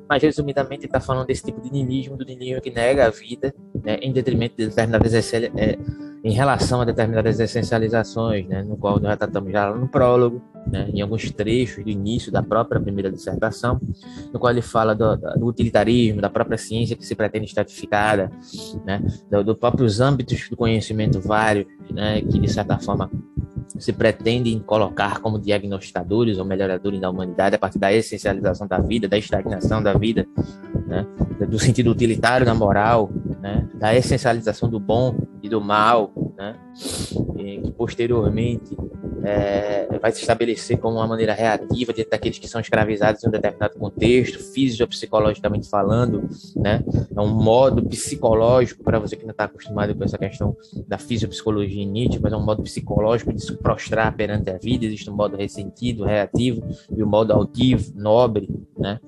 Mas, 0.08 0.24
resumidamente, 0.24 0.86
está 0.86 0.98
falando 0.98 1.28
desse 1.28 1.44
tipo 1.44 1.60
de 1.60 1.70
niilismo, 1.70 2.16
do 2.16 2.24
niilismo 2.24 2.60
que 2.60 2.70
nega 2.72 3.06
a 3.06 3.10
vida 3.10 3.54
né, 3.84 3.96
em 4.02 4.12
detrimento 4.12 4.56
de 4.56 4.66
determinadas 4.66 5.14
é, 5.14 5.78
em 6.22 6.32
relação 6.32 6.80
a 6.80 6.84
determinadas 6.84 7.40
essencializações, 7.40 8.46
né, 8.46 8.62
no 8.62 8.76
qual 8.76 9.00
nós 9.00 9.16
tratamos 9.16 9.50
já 9.52 9.72
no 9.72 9.88
prólogo, 9.88 10.42
né, 10.66 10.90
em 10.92 11.00
alguns 11.00 11.30
trechos 11.30 11.82
do 11.82 11.90
início 11.90 12.30
da 12.30 12.42
própria 12.42 12.80
primeira 12.80 13.10
dissertação, 13.10 13.80
no 14.32 14.38
qual 14.38 14.52
ele 14.52 14.62
fala 14.62 14.94
do, 14.94 15.16
do 15.16 15.46
utilitarismo, 15.46 16.20
da 16.20 16.28
própria 16.28 16.58
ciência 16.58 16.94
que 16.94 17.06
se 17.06 17.14
pretende 17.14 17.46
estratificada, 17.46 18.30
né, 18.84 19.02
dos 19.30 19.44
do 19.44 19.56
próprios 19.56 20.00
âmbitos 20.00 20.48
do 20.50 20.56
conhecimento 20.56 21.20
vários, 21.20 21.66
né, 21.90 22.20
que 22.20 22.38
de 22.38 22.48
certa 22.48 22.78
forma 22.78 23.10
se 23.78 23.92
pretendem 23.92 24.58
colocar 24.58 25.20
como 25.20 25.38
diagnosticadores 25.38 26.38
ou 26.38 26.44
melhoradores 26.44 27.00
da 27.00 27.10
humanidade 27.10 27.56
a 27.56 27.58
partir 27.58 27.78
da 27.78 27.92
essencialização 27.92 28.66
da 28.66 28.78
vida, 28.78 29.08
da 29.08 29.18
estagnação 29.18 29.82
da 29.82 29.94
vida, 29.94 30.26
né, 30.86 31.06
do 31.48 31.58
sentido 31.58 31.90
utilitário 31.90 32.44
da 32.44 32.54
moral, 32.54 33.10
né, 33.40 33.68
da 33.74 33.94
essencialização 33.94 34.68
do 34.68 34.80
bom 34.80 35.16
e 35.42 35.48
do 35.48 35.60
mal, 35.60 36.12
né, 36.36 36.56
que 37.36 37.72
posteriormente 37.76 38.76
é, 39.24 39.98
vai 40.00 40.12
se 40.12 40.20
estabelecer 40.20 40.78
como 40.78 40.96
uma 40.96 41.06
maneira 41.06 41.32
reativa 41.32 41.92
diante 41.92 42.10
daqueles 42.10 42.38
que 42.38 42.48
são 42.48 42.60
escravizados 42.60 43.22
em 43.22 43.28
um 43.28 43.30
determinado 43.30 43.78
contexto, 43.78 44.38
fisiopsicologicamente 44.38 45.68
falando, 45.68 46.28
né, 46.56 46.82
é 47.14 47.20
um 47.20 47.28
modo 47.28 47.82
psicológico, 47.82 48.82
para 48.82 48.98
você 48.98 49.16
que 49.16 49.24
não 49.24 49.32
está 49.32 49.44
acostumado 49.44 49.94
com 49.94 50.04
essa 50.04 50.18
questão 50.18 50.56
da 50.86 50.98
fisiopsicologia 50.98 51.82
em 51.82 51.86
Nietzsche, 51.86 52.18
mas 52.20 52.32
é 52.32 52.36
um 52.36 52.44
modo 52.44 52.62
psicológico 52.62 53.32
de 53.32 53.42
se 53.42 53.52
prostrar 53.56 54.14
perante 54.14 54.50
a 54.50 54.58
vida, 54.58 54.84
existe 54.84 55.10
um 55.10 55.14
modo 55.14 55.36
ressentido, 55.36 56.04
reativo, 56.04 56.62
e 56.94 57.02
um 57.02 57.08
modo 57.08 57.32
altivo, 57.32 57.92
nobre, 57.94 58.48
né, 58.78 59.00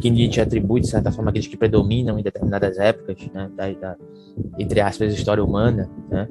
que 0.00 0.10
Nietzsche 0.10 0.40
atribui, 0.40 0.80
de 0.80 0.88
certa 0.88 1.10
forma, 1.10 1.30
aqueles 1.30 1.46
que 1.46 1.56
predominam 1.56 2.18
em 2.18 2.22
determinadas 2.22 2.78
épocas, 2.78 3.16
né, 3.32 3.50
da, 3.56 3.70
da, 3.72 3.96
entre 4.58 4.80
aspas, 4.80 5.12
história 5.12 5.42
humana, 5.42 5.88
né, 6.10 6.28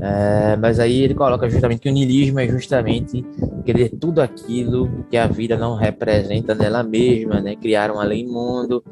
é, 0.00 0.56
mas 0.56 0.78
aí 0.80 1.02
ele 1.02 1.14
coloca 1.14 1.48
justamente 1.48 1.80
que 1.80 1.88
o 1.88 1.92
niilismo 1.92 2.40
é 2.40 2.48
justamente 2.48 3.24
querer 3.64 3.90
tudo 3.90 4.20
aquilo 4.20 5.04
que 5.10 5.16
a 5.16 5.26
vida 5.26 5.56
não 5.56 5.74
representa 5.74 6.54
nela 6.54 6.82
mesma, 6.82 7.40
né, 7.40 7.56
criar 7.56 7.90
um 7.90 8.00
além-mundo, 8.00 8.82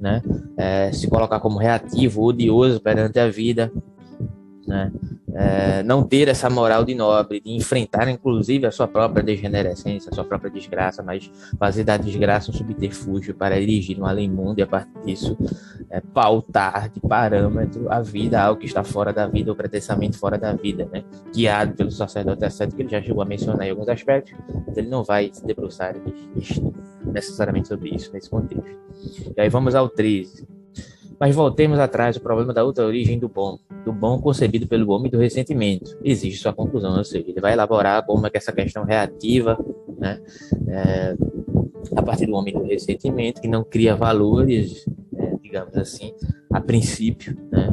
né, 0.00 0.22
é, 0.56 0.90
se 0.92 1.08
colocar 1.08 1.40
como 1.40 1.58
reativo, 1.58 2.22
odioso 2.22 2.80
perante 2.80 3.18
a 3.18 3.28
vida, 3.28 3.72
né? 4.66 4.92
É, 5.34 5.82
não 5.82 6.02
ter 6.02 6.28
essa 6.28 6.50
moral 6.50 6.84
de 6.84 6.94
nobre, 6.94 7.40
de 7.40 7.50
enfrentar 7.52 8.08
inclusive 8.08 8.66
a 8.66 8.70
sua 8.70 8.86
própria 8.86 9.22
degenerescência, 9.22 10.10
a 10.10 10.14
sua 10.14 10.24
própria 10.24 10.50
desgraça, 10.50 11.02
mas 11.02 11.30
fazer 11.58 11.84
da 11.84 11.96
desgraça 11.96 12.50
um 12.50 12.54
subterfúgio 12.54 13.34
para 13.34 13.58
dirigir 13.58 13.98
um 13.98 14.04
além 14.04 14.30
mundo 14.30 14.58
e 14.58 14.62
a 14.62 14.66
partir 14.66 14.92
disso 15.04 15.36
é, 15.90 16.00
pautar 16.00 16.90
de 16.90 17.00
parâmetro 17.00 17.90
a 17.90 18.00
vida, 18.00 18.42
algo 18.42 18.60
que 18.60 18.66
está 18.66 18.84
fora 18.84 19.12
da 19.12 19.26
vida, 19.26 19.50
ou 19.50 19.56
pretensamente 19.56 20.16
fora 20.18 20.36
da 20.36 20.52
vida, 20.52 20.88
né? 20.92 21.02
guiado 21.34 21.74
pelo 21.74 21.90
sacerdote 21.90 22.44
ascético, 22.44 22.76
que 22.76 22.82
ele 22.82 22.90
já 22.90 23.02
chegou 23.02 23.22
a 23.22 23.26
mencionar 23.26 23.66
em 23.66 23.70
alguns 23.70 23.88
aspectos, 23.88 24.34
mas 24.66 24.76
ele 24.76 24.88
não 24.88 25.02
vai 25.02 25.30
se 25.32 25.44
debruçar 25.46 25.94
necessariamente 27.04 27.68
sobre 27.68 27.90
isso 27.90 28.12
nesse 28.12 28.28
contexto. 28.28 28.76
E 29.36 29.40
aí 29.40 29.48
vamos 29.48 29.74
ao 29.74 29.88
13. 29.88 30.46
Mas 31.22 31.36
voltemos 31.36 31.78
atrás, 31.78 32.16
o 32.16 32.20
problema 32.20 32.52
da 32.52 32.64
outra 32.64 32.84
origem 32.84 33.16
do 33.16 33.28
bom, 33.28 33.56
do 33.84 33.92
bom 33.92 34.20
concebido 34.20 34.66
pelo 34.66 34.90
homem 34.90 35.08
do 35.08 35.18
ressentimento. 35.18 35.96
Existe 36.02 36.42
sua 36.42 36.52
conclusão, 36.52 36.98
ou 36.98 37.04
seja, 37.04 37.24
ele 37.28 37.40
vai 37.40 37.52
elaborar 37.52 38.04
como 38.04 38.26
é 38.26 38.30
que 38.30 38.38
essa 38.38 38.50
questão 38.50 38.82
reativa, 38.82 39.56
né, 40.00 40.20
é, 40.66 41.14
a 41.94 42.02
partir 42.02 42.26
do 42.26 42.34
homem 42.34 42.52
do 42.52 42.64
ressentimento, 42.64 43.40
que 43.40 43.46
não 43.46 43.62
cria 43.62 43.94
valores, 43.94 44.84
é, 45.16 45.36
digamos 45.40 45.76
assim, 45.76 46.12
a 46.52 46.60
princípio, 46.60 47.36
né, 47.52 47.72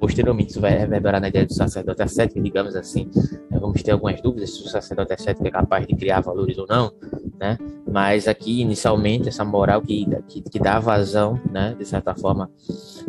posteriormente 0.00 0.52
isso 0.52 0.60
vai 0.62 0.74
reverberar 0.78 1.20
na 1.20 1.28
ideia 1.28 1.44
do 1.44 1.52
sacerdote 1.52 2.00
ascético, 2.00 2.40
digamos 2.40 2.74
assim, 2.74 3.10
né, 3.50 3.58
vamos 3.60 3.82
ter 3.82 3.90
algumas 3.90 4.18
dúvidas 4.22 4.56
se 4.56 4.62
o 4.62 4.66
sacerdote 4.66 5.12
ascético 5.12 5.46
é 5.46 5.50
capaz 5.50 5.86
de 5.86 5.94
criar 5.94 6.22
valores 6.22 6.56
ou 6.56 6.66
não, 6.66 6.90
né? 7.38 7.58
Mas 7.90 8.28
aqui, 8.28 8.60
inicialmente, 8.60 9.28
essa 9.28 9.44
moral 9.44 9.80
que, 9.80 10.06
que, 10.28 10.42
que 10.42 10.58
dá 10.58 10.78
vazão, 10.78 11.40
né, 11.50 11.74
de 11.78 11.84
certa 11.84 12.14
forma, 12.14 12.50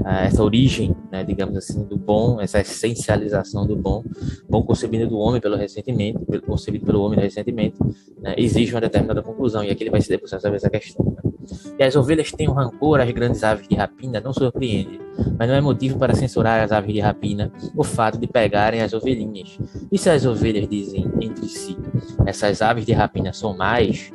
essa 0.06 0.42
origem, 0.44 0.96
né, 1.12 1.24
digamos 1.24 1.58
assim, 1.58 1.84
do 1.84 1.98
bom, 1.98 2.40
essa 2.40 2.60
essencialização 2.62 3.68
do 3.68 3.76
bom, 3.76 4.04
bom 4.50 4.64
concebido 4.64 5.08
do 5.08 5.18
homem 5.18 5.42
pelo 5.42 5.58
ressentimento, 5.58 6.26
concebido 6.46 6.86
pelo 6.86 7.02
homem 7.02 7.18
no 7.18 7.24
ressentimento, 7.24 7.78
né, 8.22 8.36
exige 8.38 8.74
uma 8.74 8.82
determinada 8.82 9.22
conclusão, 9.22 9.64
e 9.64 9.70
aqui 9.70 9.84
ele 9.84 9.92
vai 9.92 10.02
se 10.02 10.10
debruçar 10.10 10.40
sobre 10.40 10.58
essa 10.58 10.70
questão. 10.70 11.06
Né? 11.06 11.30
E 11.78 11.84
as 11.84 11.96
ovelhas 11.96 12.32
têm 12.32 12.50
um 12.50 12.54
rancor 12.54 13.00
às 13.00 13.12
grandes 13.12 13.44
aves 13.44 13.68
de 13.68 13.76
rapina, 13.76 14.20
não 14.20 14.34
surpreende, 14.34 15.00
mas 15.38 15.50
não 15.50 15.56
é 15.56 15.62
motivo 15.62 15.98
para 15.98 16.14
censurar 16.14 16.64
as 16.64 16.72
aves 16.72 16.94
de 16.94 17.00
rapina 17.00 17.52
o 17.76 17.84
fato 17.84 18.18
de 18.18 18.28
pegarem 18.28 18.82
as 18.82 18.94
ovelhinhas. 18.94 19.58
E 19.92 19.98
se 19.98 20.10
as 20.10 20.26
ovelhas 20.26 20.68
dizem 20.68 21.12
entre 21.20 21.48
si, 21.48 21.78
essas 22.26 22.62
aves 22.62 22.86
de 22.86 22.94
rapina 22.94 23.34
são 23.34 23.56
mais, 23.56 24.12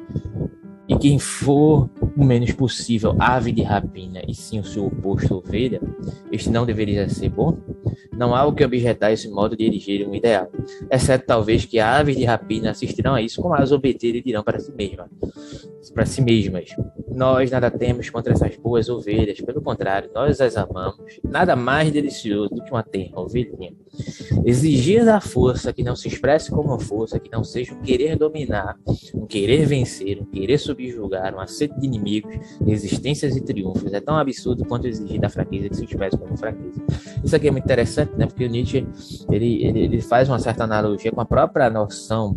e 0.88 0.97
quem 0.97 1.19
for 1.19 1.88
o 2.17 2.25
menos 2.25 2.53
possível 2.53 3.17
ave 3.19 3.53
de 3.53 3.62
rapina 3.62 4.23
e 4.29 4.35
sim 4.35 4.61
o 4.61 4.64
seu 4.64 4.87
oposto 4.87 5.37
ovelha, 5.37 5.81
este 6.31 6.50
não 6.50 6.67
deveria 6.67 7.09
ser 7.09 7.31
bom? 7.31 7.57
Não 8.12 8.35
há 8.35 8.45
o 8.45 8.53
que 8.53 8.64
objetar 8.64 9.12
esse 9.12 9.29
modo 9.29 9.57
de 9.57 9.64
erigir 9.64 10.07
um 10.07 10.14
ideal, 10.14 10.50
exceto 10.91 11.26
talvez 11.26 11.64
que 11.64 11.79
aves 11.81 12.17
de 12.17 12.25
rapina 12.25 12.71
assistirão 12.71 13.14
a 13.14 13.23
isso 13.23 13.41
como 13.41 13.55
as 13.55 13.73
obter 13.73 14.14
e 14.17 14.23
dirão 14.23 14.43
para 14.43 14.59
si 14.59 14.73
mesmas, 14.73 15.09
para 15.93 16.07
si 16.07 16.21
mesmas. 16.21 16.71
Nós 17.14 17.50
nada 17.50 17.71
temos 17.71 18.11
contra 18.11 18.33
essas 18.33 18.56
boas 18.56 18.88
ovelhas, 18.88 19.40
pelo 19.40 19.62
contrário, 19.62 20.11
nós 20.12 20.40
as 20.40 20.56
amamos. 20.56 21.21
Nada 21.23 21.54
mais 21.54 21.92
delicioso 21.92 22.54
do 22.54 22.62
que 22.62 22.71
uma 22.71 22.83
terra 22.83 23.21
ovelhinha. 23.21 23.73
Exigir 24.44 25.04
da 25.04 25.21
força 25.21 25.73
que 25.73 25.83
não 25.83 25.94
se 25.94 26.09
expresse 26.09 26.50
como 26.50 26.78
força, 26.80 27.21
que 27.21 27.30
não 27.30 27.44
seja 27.44 27.73
um 27.73 27.80
querer 27.83 28.16
dominar, 28.16 28.76
um 29.14 29.26
querer 29.26 29.64
vencer, 29.64 30.21
um 30.21 30.25
querer 30.25 30.59
subjugar, 30.59 31.35
um 31.37 31.47
sede 31.47 31.78
de 31.78 31.87
inimigos, 31.87 32.35
resistências 32.66 33.37
e 33.37 33.40
triunfos, 33.40 33.92
é 33.92 34.00
tão 34.00 34.16
absurdo 34.16 34.64
quanto 34.64 34.88
exigir 34.88 35.21
da 35.21 35.28
fraqueza 35.28 35.68
que 35.68 35.76
se 35.76 35.85
expresse 35.85 36.18
como 36.18 36.37
fraqueza. 36.37 36.83
Isso 37.23 37.37
aqui 37.37 37.47
é 37.47 37.50
muito 37.50 37.64
interessante, 37.64 38.12
né? 38.16 38.26
Porque 38.26 38.44
o 38.44 38.49
Nietzsche 38.49 38.87
ele, 39.30 39.64
ele, 39.64 39.80
ele 39.85 40.00
faz 40.00 40.28
uma 40.28 40.38
certa 40.38 40.64
analogia 40.64 41.12
com 41.12 41.21
a 41.21 41.25
própria 41.25 41.71
noção 41.71 42.35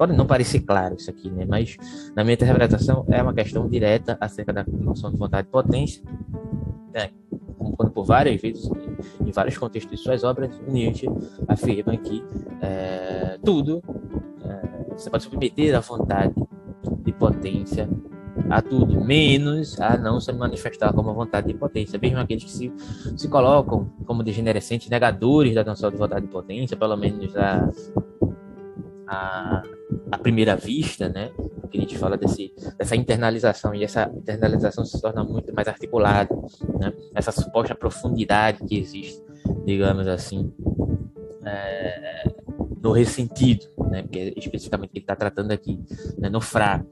pode 0.00 0.16
não 0.16 0.26
parecer 0.26 0.60
claro 0.60 0.96
isso 0.96 1.10
aqui, 1.10 1.28
né? 1.28 1.44
Mas 1.46 1.76
na 2.16 2.24
minha 2.24 2.32
interpretação 2.32 3.04
é 3.10 3.22
uma 3.22 3.34
questão 3.34 3.68
direta 3.68 4.16
acerca 4.18 4.50
da 4.50 4.64
noção 4.66 5.12
de 5.12 5.18
vontade 5.18 5.46
e 5.46 5.50
potência, 5.50 6.02
né? 6.90 7.10
quando 7.76 7.90
por 7.90 8.06
várias 8.06 8.40
vezes, 8.40 8.66
em 9.20 9.30
vários 9.30 9.58
contextos 9.58 9.94
de 9.94 10.02
suas 10.02 10.24
obras, 10.24 10.58
Nietzsche 10.66 11.06
afirma 11.46 11.94
que 11.98 12.24
é, 12.62 13.38
tudo 13.44 13.82
é, 14.42 14.94
você 14.96 15.10
pode 15.10 15.24
submeter 15.24 15.76
à 15.76 15.80
vontade 15.80 16.34
de 17.02 17.12
potência 17.12 17.86
a 18.48 18.62
tudo, 18.62 19.04
menos 19.04 19.78
a 19.78 19.98
não 19.98 20.18
se 20.18 20.32
manifestar 20.32 20.94
como 20.94 21.12
vontade 21.12 21.48
de 21.48 21.54
potência. 21.54 21.98
Mesmo 22.00 22.20
aqueles 22.20 22.44
que 22.44 22.50
se, 22.50 22.72
se 23.18 23.28
colocam 23.28 23.92
como 24.06 24.22
degenerescentes, 24.22 24.88
negadores 24.88 25.54
da 25.54 25.62
noção 25.62 25.90
de 25.90 25.98
vontade 25.98 26.24
de 26.24 26.32
potência, 26.32 26.74
pelo 26.74 26.96
menos 26.96 27.36
a, 27.36 27.68
a, 29.06 29.62
a 30.10 30.18
primeira 30.18 30.56
vista, 30.56 31.08
né? 31.08 31.30
que 31.70 31.78
a 31.78 31.80
gente 31.80 31.96
fala 31.96 32.16
desse, 32.16 32.52
dessa 32.76 32.96
internalização, 32.96 33.74
e 33.74 33.84
essa 33.84 34.10
internalização 34.14 34.84
se 34.84 35.00
torna 35.00 35.22
muito 35.22 35.54
mais 35.54 35.68
articulada, 35.68 36.34
né? 36.78 36.92
essa 37.14 37.30
suposta 37.30 37.74
profundidade 37.74 38.64
que 38.64 38.76
existe, 38.76 39.22
digamos 39.64 40.06
assim, 40.08 40.52
é, 41.44 42.24
no 42.82 42.92
ressentido, 42.92 43.66
né? 43.90 44.02
porque 44.02 44.34
especificamente 44.36 44.90
que 44.90 44.98
ele 44.98 45.04
está 45.04 45.16
tratando 45.16 45.52
aqui, 45.52 45.80
né? 46.18 46.28
no 46.28 46.40
fraco. 46.40 46.90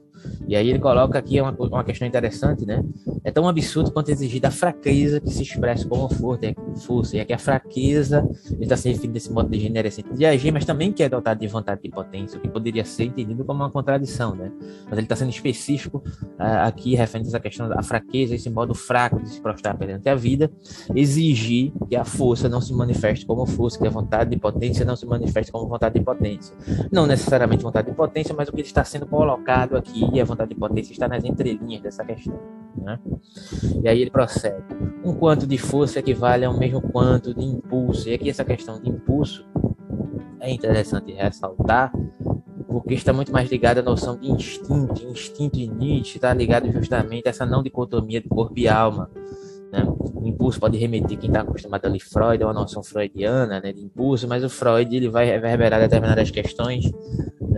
E 0.49 0.55
aí 0.55 0.67
ele 0.67 0.79
coloca 0.79 1.19
aqui 1.19 1.39
uma, 1.39 1.51
uma 1.51 1.83
questão 1.83 2.07
interessante, 2.07 2.65
né? 2.65 2.83
É 3.23 3.29
tão 3.29 3.47
absurdo 3.47 3.91
quanto 3.91 4.09
exigir 4.09 4.41
da 4.41 4.49
fraqueza 4.49 5.19
que 5.19 5.29
se 5.29 5.43
expressa 5.43 5.87
como 5.87 6.09
força. 6.09 7.17
E 7.17 7.19
aqui 7.19 7.31
a 7.31 7.37
fraqueza, 7.37 8.27
ele 8.51 8.63
está 8.63 8.75
se 8.75 8.89
referindo 8.89 9.13
desse 9.13 9.31
modo 9.31 9.47
degenerescente 9.47 10.11
de 10.11 10.25
agir, 10.25 10.51
mas 10.51 10.65
também 10.65 10.91
que 10.91 11.03
é 11.03 11.09
dotado 11.09 11.39
de 11.39 11.45
vontade 11.45 11.83
de 11.83 11.89
potência, 11.89 12.39
o 12.39 12.41
que 12.41 12.47
poderia 12.49 12.83
ser 12.83 13.03
entendido 13.03 13.45
como 13.45 13.59
uma 13.59 13.69
contradição, 13.69 14.33
né? 14.33 14.51
Mas 14.85 14.93
ele 14.93 15.01
está 15.03 15.15
sendo 15.15 15.29
específico 15.29 16.03
uh, 16.39 16.65
aqui, 16.65 16.95
referente 16.95 17.27
a 17.27 17.29
essa 17.29 17.39
questão 17.39 17.69
da 17.69 17.83
fraqueza, 17.83 18.33
esse 18.33 18.49
modo 18.49 18.73
fraco 18.73 19.21
de 19.21 19.29
se 19.29 19.39
prostrar 19.39 19.77
perante 19.77 20.09
a 20.09 20.15
vida, 20.15 20.51
exigir 20.95 21.71
que 21.87 21.95
a 21.95 22.03
força 22.03 22.49
não 22.49 22.59
se 22.59 22.73
manifeste 22.73 23.23
como 23.23 23.45
força, 23.45 23.77
que 23.77 23.85
a 23.85 23.91
vontade 23.91 24.31
de 24.31 24.37
potência 24.37 24.83
não 24.83 24.95
se 24.95 25.05
manifeste 25.05 25.51
como 25.51 25.67
vontade 25.67 25.99
de 25.99 26.03
potência. 26.03 26.55
Não 26.91 27.05
necessariamente 27.05 27.61
vontade 27.61 27.91
de 27.91 27.95
potência, 27.95 28.33
mas 28.35 28.49
o 28.49 28.51
que 28.51 28.61
está 28.61 28.83
sendo 28.83 29.05
colocado 29.05 29.77
aqui 29.77 30.19
a 30.19 30.25
vontade 30.25 30.38
de 30.45 30.55
potência 30.55 30.91
está 30.91 31.07
nas 31.07 31.23
entrelinhas 31.23 31.81
dessa 31.81 32.03
questão. 32.03 32.39
Né? 32.77 32.99
E 33.83 33.87
aí 33.87 34.01
ele 34.01 34.11
procede. 34.11 34.63
Um 35.03 35.13
quanto 35.13 35.47
de 35.47 35.57
força 35.57 35.99
equivale 35.99 36.45
a 36.45 36.49
um 36.49 36.57
mesmo 36.57 36.81
quanto 36.81 37.33
de 37.33 37.43
impulso. 37.43 38.09
E 38.09 38.13
aqui 38.13 38.29
essa 38.29 38.45
questão 38.45 38.81
de 38.81 38.89
impulso 38.89 39.45
é 40.39 40.51
interessante 40.51 41.11
ressaltar, 41.11 41.91
porque 42.67 42.93
está 42.93 43.11
muito 43.11 43.31
mais 43.31 43.49
ligado 43.49 43.79
à 43.79 43.81
noção 43.81 44.17
de 44.17 44.31
instinto. 44.31 45.05
Instinto 45.05 45.57
e 45.59 45.67
Nietzsche 45.67 46.17
está 46.17 46.33
ligado 46.33 46.71
justamente 46.71 47.27
a 47.27 47.29
essa 47.29 47.45
não 47.45 47.63
dicotomia 47.63 48.21
de 48.21 48.29
corpo 48.29 48.57
e 48.57 48.67
alma. 48.67 49.09
Né? 49.71 49.83
O 50.15 50.27
impulso 50.27 50.59
pode 50.59 50.77
remeter 50.77 51.17
quem 51.17 51.29
está 51.29 51.41
acostumado 51.41 51.85
ali 51.85 51.99
Freud, 51.99 52.41
é 52.41 52.45
uma 52.45 52.53
noção 52.53 52.83
freudiana 52.83 53.59
né, 53.59 53.71
de 53.71 53.83
impulso, 53.83 54.27
mas 54.27 54.43
o 54.43 54.49
Freud 54.49 54.95
ele 54.95 55.09
vai 55.09 55.25
reverberar 55.25 55.79
determinadas 55.79 56.31
questões 56.31 56.91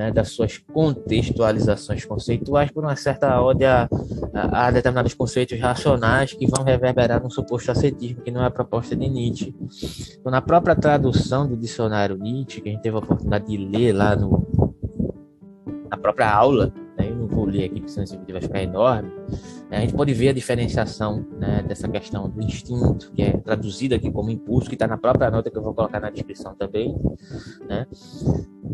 né, 0.02 0.12
das 0.12 0.30
suas 0.30 0.58
contextualizações 0.58 2.04
conceituais 2.04 2.72
por 2.72 2.84
uma 2.84 2.96
certa 2.96 3.40
ode 3.40 3.64
a, 3.64 3.88
a, 4.34 4.72
determinados 4.72 5.14
conceitos 5.14 5.60
racionais 5.60 6.34
que 6.34 6.48
vão 6.48 6.64
reverberar 6.64 7.22
num 7.22 7.30
suposto 7.30 7.72
ascetismo 7.72 8.22
que 8.22 8.32
não 8.32 8.42
é 8.42 8.48
a 8.48 8.52
proposta 8.52 8.96
de 8.96 9.08
Nietzsche. 9.08 9.54
Então, 10.20 10.32
na 10.32 10.42
própria 10.42 10.76
tradução 10.76 11.48
do 11.48 11.56
dicionário 11.56 12.18
Nietzsche, 12.18 12.62
que 12.62 12.70
a 12.70 12.72
gente 12.72 12.82
teve 12.82 12.96
a 12.96 13.00
oportunidade 13.00 13.46
de 13.46 13.58
ler 13.58 13.94
lá 13.94 14.16
no, 14.16 14.48
na 15.90 15.98
própria 15.98 16.34
aula, 16.34 16.74
né, 16.98 17.08
eu 17.08 17.16
não 17.16 17.28
vou 17.28 17.46
ler 17.46 17.66
aqui 17.66 17.76
porque 17.76 17.92
senão 17.92 18.04
esse 18.04 18.18
vídeo 18.18 18.34
vai 18.34 18.42
ficar 18.42 18.64
enorme, 18.64 19.12
a 19.78 19.80
gente 19.82 19.94
pode 19.94 20.14
ver 20.14 20.30
a 20.30 20.34
diferenciação 20.34 21.26
né, 21.38 21.64
dessa 21.66 21.88
questão 21.88 22.30
do 22.30 22.42
instinto, 22.42 23.12
que 23.14 23.22
é 23.22 23.38
traduzido 23.38 23.96
aqui 23.96 24.12
como 24.12 24.30
impulso, 24.30 24.68
que 24.68 24.76
está 24.76 24.86
na 24.86 24.98
própria 24.98 25.32
nota 25.32 25.50
que 25.50 25.58
eu 25.58 25.64
vou 25.64 25.74
colocar 25.74 26.00
na 26.00 26.10
descrição 26.10 26.54
também. 26.56 26.94
Né? 27.68 27.88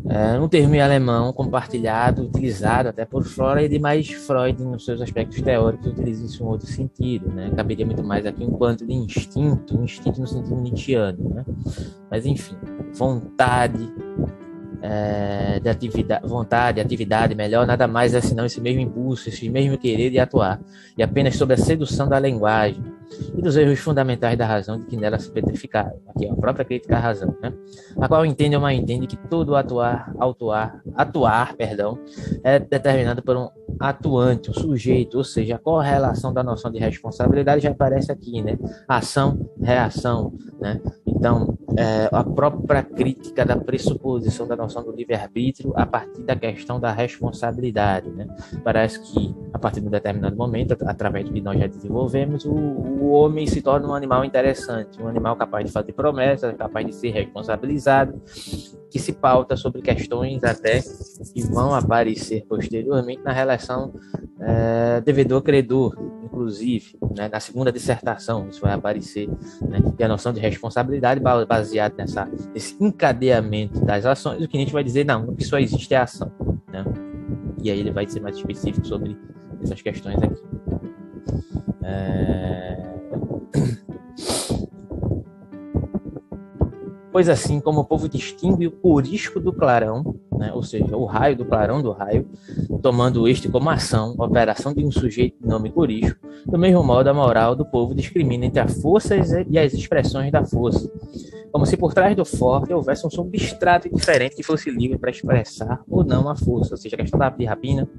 É 0.09 0.39
um 0.39 0.47
termo 0.47 0.73
em 0.73 0.81
alemão 0.81 1.31
compartilhado, 1.33 2.23
utilizado 2.23 2.89
até 2.89 3.05
por 3.05 3.23
Freud, 3.23 3.77
mas 3.79 4.09
Freud, 4.09 4.63
nos 4.63 4.85
seus 4.85 4.99
aspectos 4.99 5.41
teóricos, 5.41 5.87
utiliza 5.87 6.25
isso 6.25 6.43
em 6.43 6.47
outro 6.47 6.67
sentido. 6.67 7.29
Né? 7.29 7.51
Caberia 7.55 7.85
muito 7.85 8.03
mais 8.03 8.25
aqui 8.25 8.43
enquanto 8.43 8.85
de 8.85 8.93
instinto, 8.93 9.77
um 9.77 9.83
instinto 9.83 10.19
no 10.19 10.27
sentido 10.27 10.55
nietzschiano. 10.61 11.29
Né? 11.29 11.45
Mas, 12.09 12.25
enfim, 12.25 12.55
vontade, 12.93 13.93
é, 14.81 15.59
de 15.59 15.69
atividade, 15.69 16.27
vontade, 16.27 16.79
atividade 16.79 17.35
melhor, 17.35 17.65
nada 17.65 17.87
mais 17.87 18.13
é 18.13 18.21
senão 18.21 18.45
esse 18.45 18.61
mesmo 18.61 18.81
impulso, 18.81 19.29
esse 19.29 19.49
mesmo 19.49 19.77
querer 19.77 20.09
de 20.09 20.19
atuar, 20.19 20.59
e 20.97 21.03
apenas 21.03 21.35
sobre 21.35 21.55
a 21.55 21.57
sedução 21.57 22.07
da 22.07 22.19
linguagem 22.19 22.83
e 23.35 23.41
dos 23.41 23.55
erros 23.55 23.79
fundamentais 23.79 24.37
da 24.37 24.45
razão 24.45 24.79
de 24.79 24.85
que 24.85 24.97
nela 24.97 25.17
se 25.17 25.31
petrificaram. 25.31 25.97
Aqui 26.07 26.25
é 26.25 26.31
a 26.31 26.35
própria 26.35 26.65
crítica 26.65 26.97
à 26.97 26.99
razão, 26.99 27.35
né? 27.41 27.53
A 27.99 28.07
qual 28.07 28.25
entende 28.25 28.55
ou 28.55 28.61
mal 28.61 28.71
entende 28.71 29.07
que 29.07 29.17
todo 29.17 29.55
atuar, 29.55 30.13
autuar, 30.19 30.81
atuar, 30.95 31.55
perdão, 31.55 31.97
é 32.43 32.59
determinado 32.59 33.21
por 33.21 33.37
um 33.37 33.49
atuante, 33.79 34.49
um 34.49 34.53
sujeito, 34.53 35.17
ou 35.17 35.23
seja, 35.23 35.55
a 35.55 35.59
correlação 35.59 36.33
da 36.33 36.43
noção 36.43 36.71
de 36.71 36.79
responsabilidade 36.79 37.63
já 37.63 37.71
aparece 37.71 38.11
aqui, 38.11 38.41
né? 38.41 38.57
Ação, 38.87 39.49
reação, 39.61 40.33
né? 40.59 40.81
Então, 41.05 41.57
é, 41.77 42.09
a 42.11 42.23
própria 42.23 42.81
crítica 42.81 43.45
da 43.45 43.55
pressuposição 43.55 44.47
da 44.47 44.55
noção 44.55 44.83
do 44.83 44.91
livre-arbítrio 44.91 45.71
a 45.75 45.85
partir 45.85 46.23
da 46.23 46.35
questão 46.35 46.79
da 46.79 46.91
responsabilidade. 46.91 48.09
Né? 48.09 48.27
Parece 48.63 48.99
que, 48.99 49.35
a 49.53 49.59
partir 49.59 49.81
de 49.81 49.87
um 49.87 49.91
determinado 49.91 50.35
momento, 50.35 50.75
através 50.87 51.25
do 51.25 51.31
que 51.31 51.39
nós 51.39 51.59
já 51.59 51.67
desenvolvemos, 51.67 52.45
o, 52.45 52.51
o 52.51 53.09
homem 53.11 53.45
se 53.45 53.61
torna 53.61 53.87
um 53.87 53.93
animal 53.93 54.25
interessante, 54.25 54.99
um 54.99 55.07
animal 55.07 55.35
capaz 55.35 55.67
de 55.67 55.71
fazer 55.71 55.93
promessas, 55.93 56.55
capaz 56.57 56.85
de 56.85 56.93
ser 56.93 57.11
responsabilizado, 57.11 58.19
que 58.89 58.97
se 58.97 59.13
pauta 59.13 59.55
sobre 59.55 59.81
questões 59.81 60.43
até 60.43 60.81
que 60.81 61.41
vão 61.43 61.75
aparecer 61.75 62.43
posteriormente 62.47 63.21
na 63.23 63.31
relação 63.31 63.93
é, 64.39 65.01
devedor-credor, 65.01 65.95
inclusive, 66.37 66.97
né, 67.15 67.27
na 67.27 67.39
segunda 67.39 67.71
dissertação, 67.71 68.47
isso 68.49 68.61
vai 68.61 68.73
aparecer, 68.73 69.27
né, 69.61 69.79
e 69.97 70.03
a 70.03 70.07
noção 70.07 70.31
de 70.31 70.39
responsabilidade 70.39 71.19
baseada 71.19 71.95
nessa, 71.97 72.25
nesse 72.53 72.77
encadeamento 72.79 73.83
das 73.83 74.05
ações, 74.05 74.43
o 74.43 74.47
que 74.47 74.55
a 74.55 74.59
gente 74.59 74.71
vai 74.71 74.83
dizer, 74.83 75.03
não, 75.03 75.29
o 75.29 75.35
que 75.35 75.43
só 75.43 75.57
existe 75.57 75.93
é 75.93 75.97
ação. 75.97 76.31
Né? 76.71 76.85
E 77.63 77.71
aí 77.71 77.79
ele 77.79 77.91
vai 77.91 78.07
ser 78.07 78.19
mais 78.19 78.37
específico 78.37 78.85
sobre 78.85 79.17
essas 79.63 79.81
questões 79.81 80.17
aqui. 80.21 80.43
É... 81.83 82.83
Pois 87.17 87.29
assim 87.29 87.59
como 87.59 87.79
o 87.79 87.83
povo 87.83 88.07
distingue 88.07 88.67
o 88.67 88.71
corisco 88.71 89.39
do 89.39 89.51
clarão, 89.51 90.19
né, 90.37 90.51
ou 90.53 90.61
seja, 90.61 90.95
o 90.95 91.03
raio 91.05 91.35
do 91.35 91.45
clarão 91.45 91.81
do 91.81 91.91
raio, 91.91 92.29
tomando 92.79 93.27
este 93.27 93.49
como 93.49 93.71
ação, 93.71 94.13
operação 94.19 94.71
de 94.71 94.85
um 94.85 94.91
sujeito 94.91 95.41
de 95.41 95.47
nome 95.47 95.71
corisco, 95.71 96.19
do 96.45 96.59
mesmo 96.59 96.83
modo 96.83 97.07
a 97.07 97.13
moral 97.15 97.55
do 97.55 97.65
povo 97.65 97.95
discrimina 97.95 98.45
entre 98.45 98.59
a 98.59 98.67
força 98.67 99.15
e 99.49 99.57
as 99.57 99.73
expressões 99.73 100.31
da 100.31 100.45
força, 100.45 100.87
como 101.51 101.65
se 101.65 101.75
por 101.75 101.91
trás 101.91 102.15
do 102.15 102.23
forte 102.23 102.71
houvesse 102.71 103.07
um 103.07 103.09
substrato 103.09 103.89
diferente 103.89 104.35
que 104.35 104.43
fosse 104.43 104.69
livre 104.69 104.99
para 104.99 105.09
expressar 105.09 105.81
ou 105.89 106.03
não 106.03 106.29
a 106.29 106.35
força, 106.35 106.75
ou 106.75 106.77
seja, 106.77 106.95
a 106.95 106.99
questão 106.99 107.19
da 107.19 107.25
ave 107.25 107.39
de 107.39 107.45
rapina, 107.45 107.89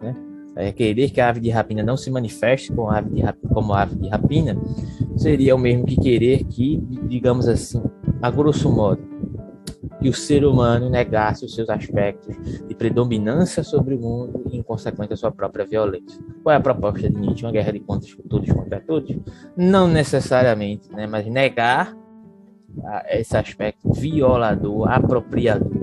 né, 0.00 0.14
é, 0.54 0.70
querer 0.70 1.10
que 1.10 1.20
a 1.20 1.28
ave 1.28 1.40
de 1.40 1.50
rapina 1.50 1.82
não 1.82 1.96
se 1.96 2.12
manifeste 2.12 2.72
como 2.72 2.90
ave 2.90 3.10
de, 3.10 3.48
como 3.52 3.74
ave 3.74 3.96
de 3.96 4.08
rapina, 4.08 4.56
seria 5.16 5.54
o 5.56 5.58
mesmo 5.58 5.84
que 5.84 5.96
querer 5.96 6.44
que, 6.44 6.80
digamos 7.08 7.48
assim, 7.48 7.82
a 8.22 8.30
grosso 8.30 8.70
modo, 8.70 9.02
que 10.00 10.08
o 10.08 10.14
ser 10.14 10.44
humano 10.44 10.88
negasse 10.88 11.44
os 11.44 11.54
seus 11.54 11.68
aspectos 11.68 12.36
de 12.66 12.74
predominância 12.74 13.62
sobre 13.62 13.94
o 13.94 13.98
mundo 13.98 14.44
e, 14.50 14.56
em 14.56 14.62
consequência, 14.62 15.16
sua 15.16 15.32
própria 15.32 15.66
violência. 15.66 16.22
Qual 16.42 16.52
é 16.52 16.56
a 16.56 16.60
proposta 16.60 17.10
de 17.10 17.16
Nietzsche? 17.16 17.44
Uma 17.44 17.52
guerra 17.52 17.72
de 17.72 17.80
contas 17.80 18.16
todos 18.28 18.50
contra 18.52 18.80
todos? 18.80 19.16
Não 19.56 19.88
necessariamente, 19.88 20.90
né? 20.92 21.06
mas 21.06 21.26
negar 21.26 21.96
esse 23.10 23.36
aspecto 23.36 23.92
violador, 23.92 24.90
apropriador 24.90 25.81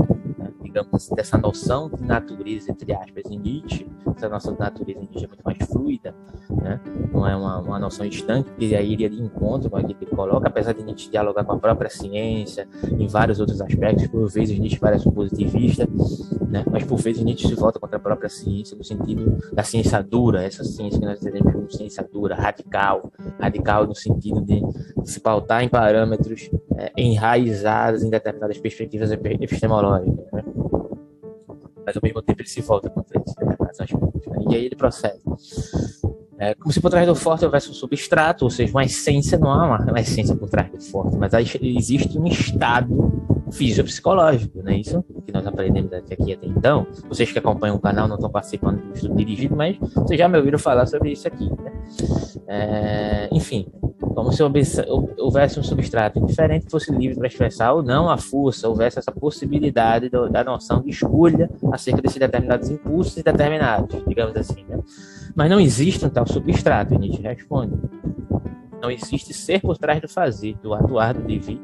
digamos, 0.69 1.09
dessa 1.09 1.37
noção 1.37 1.89
de 1.89 2.03
natureza, 2.03 2.71
entre 2.71 2.93
aspas, 2.93 3.23
em 3.29 3.39
Nietzsche, 3.39 3.87
essa 4.15 4.29
noção 4.29 4.53
de 4.53 4.59
natureza 4.59 4.99
em 4.99 5.01
Nietzsche 5.01 5.25
é 5.25 5.27
muito 5.27 5.43
mais 5.43 5.57
fluida, 5.67 6.15
né? 6.49 6.79
não 7.11 7.27
é 7.27 7.35
uma, 7.35 7.59
uma 7.59 7.79
noção 7.79 8.05
estanque, 8.05 8.51
que 8.57 8.75
aí 8.75 8.93
iria 8.93 9.09
de 9.09 9.21
encontro 9.21 9.69
com 9.69 9.77
aquilo 9.77 9.95
que 9.95 10.05
ele 10.05 10.15
coloca, 10.15 10.47
apesar 10.47 10.73
de 10.73 10.83
Nietzsche 10.83 11.09
dialogar 11.09 11.43
com 11.43 11.53
a 11.53 11.57
própria 11.57 11.89
ciência, 11.89 12.67
em 12.83 13.07
vários 13.07 13.39
outros 13.39 13.59
aspectos, 13.61 14.07
por 14.07 14.29
vezes 14.29 14.57
Nietzsche 14.59 14.79
parece 14.79 15.07
um 15.07 15.11
positivista, 15.11 15.87
né? 16.47 16.63
mas 16.69 16.83
por 16.83 16.97
vezes 16.97 17.23
Nietzsche 17.23 17.47
se 17.47 17.55
volta 17.55 17.79
contra 17.79 17.97
a 17.97 17.99
própria 17.99 18.29
ciência, 18.29 18.77
no 18.77 18.83
sentido 18.83 19.37
da 19.51 19.63
ciência 19.63 20.01
dura, 20.03 20.43
essa 20.43 20.63
ciência 20.63 20.99
que 20.99 21.05
nós 21.05 21.19
entendemos 21.21 21.51
como 21.51 21.71
ciência 21.71 22.07
dura, 22.11 22.35
radical, 22.35 23.11
radical 23.39 23.87
no 23.87 23.95
sentido 23.95 24.41
de 24.41 24.61
se 25.05 25.19
pautar 25.19 25.63
em 25.63 25.69
parâmetros 25.69 26.49
é, 26.77 26.91
enraizados 26.97 28.03
em 28.03 28.09
determinadas 28.09 28.57
perspectivas 28.57 29.11
epistemológicas. 29.11 30.31
Né? 30.31 30.43
Mas 31.89 31.97
ao 31.97 32.01
mesmo 32.03 32.21
tempo 32.21 32.39
ele 32.39 32.47
se 32.47 32.61
volta 32.61 32.87
contra 32.87 33.19
esses 33.19 33.33
determinados 33.33 33.81
aspectos. 33.81 34.27
Né? 34.27 34.45
E 34.51 34.55
aí 34.55 34.65
ele 34.65 34.75
procede. 34.75 35.19
É 36.37 36.53
como 36.53 36.71
se 36.71 36.79
por 36.79 36.91
trás 36.91 37.07
do 37.07 37.15
forte 37.15 37.43
houvesse 37.43 37.69
um 37.69 37.73
substrato, 37.73 38.45
ou 38.45 38.51
seja, 38.51 38.71
uma 38.71 38.83
essência, 38.83 39.37
não 39.39 39.51
há 39.51 39.65
uma, 39.65 39.77
uma 39.79 39.99
essência 39.99 40.35
por 40.35 40.47
trás 40.49 40.71
do 40.71 40.79
forte, 40.79 41.17
mas 41.17 41.33
existe 41.33 42.17
um 42.17 42.27
estado 42.27 43.11
fisiopsicológico, 43.51 44.61
né? 44.61 44.77
Isso 44.77 45.03
que 45.25 45.33
nós 45.33 45.45
aprendemos 45.47 45.91
até 45.91 46.13
aqui 46.13 46.33
até 46.33 46.45
então. 46.45 46.85
Vocês 47.09 47.31
que 47.31 47.39
acompanham 47.39 47.75
o 47.75 47.79
canal 47.79 48.07
não 48.07 48.15
estão 48.15 48.29
participando 48.29 48.79
do 48.79 48.93
estudo 48.93 49.15
dirigido, 49.15 49.55
mas 49.55 49.77
vocês 49.79 50.19
já 50.19 50.29
me 50.29 50.37
ouviram 50.37 50.59
falar 50.59 50.85
sobre 50.85 51.11
isso 51.11 51.27
aqui. 51.27 51.49
Né? 51.49 51.71
É, 52.47 53.29
enfim, 53.31 53.67
como 54.19 54.33
se 54.33 54.43
houvesse 54.43 55.59
um 55.59 55.63
substrato 55.63 56.19
diferente 56.25 56.65
que 56.65 56.71
fosse 56.71 56.91
livre 56.91 57.15
para 57.15 57.27
expressar 57.27 57.71
ou 57.71 57.81
não 57.81 58.09
a 58.09 58.17
força, 58.17 58.67
houvesse 58.67 58.99
essa 58.99 59.13
possibilidade 59.13 60.09
do, 60.09 60.27
da 60.29 60.43
noção 60.43 60.81
de 60.81 60.89
escolha 60.89 61.49
acerca 61.71 62.01
desses 62.01 62.17
determinados 62.17 62.69
impulsos 62.69 63.23
determinados, 63.23 64.03
digamos 64.05 64.35
assim. 64.35 64.65
Né? 64.67 64.77
Mas 65.33 65.49
não 65.49 65.57
existe 65.57 66.05
um 66.05 66.09
tal 66.09 66.27
substrato, 66.27 66.99
Nietzsche 66.99 67.21
responde. 67.21 67.77
Não 68.81 68.91
existe 68.91 69.33
ser 69.33 69.61
por 69.61 69.77
trás 69.77 70.01
do 70.01 70.09
fazer, 70.09 70.57
do 70.61 70.73
atuar, 70.73 71.13
do 71.13 71.21
devir. 71.21 71.61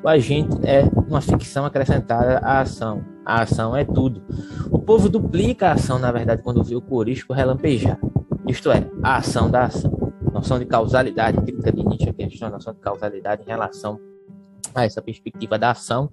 O 0.00 0.08
agente 0.08 0.56
é 0.62 0.84
uma 1.08 1.20
ficção 1.20 1.64
acrescentada 1.64 2.38
à 2.38 2.60
ação. 2.60 3.04
A 3.24 3.42
ação 3.42 3.76
é 3.76 3.84
tudo. 3.84 4.22
O 4.70 4.78
povo 4.78 5.08
duplica 5.08 5.68
a 5.68 5.72
ação, 5.72 5.98
na 5.98 6.12
verdade, 6.12 6.42
quando 6.42 6.62
vê 6.62 6.76
o 6.76 6.80
corisco 6.80 7.32
relampejar. 7.32 7.98
Isto 8.46 8.70
é, 8.70 8.88
a 9.02 9.16
ação 9.16 9.50
da 9.50 9.64
ação. 9.64 10.05
Noção 10.36 10.58
de 10.58 10.66
causalidade, 10.66 11.40
crítica 11.40 11.72
de 11.72 11.82
Nietzsche, 11.82 12.12
que 12.12 12.44
é 12.44 12.46
a 12.46 12.50
noção 12.50 12.74
de 12.74 12.80
causalidade 12.80 13.42
em 13.42 13.46
relação 13.46 13.98
a 14.74 14.84
essa 14.84 15.00
perspectiva 15.00 15.58
da 15.58 15.70
ação, 15.70 16.10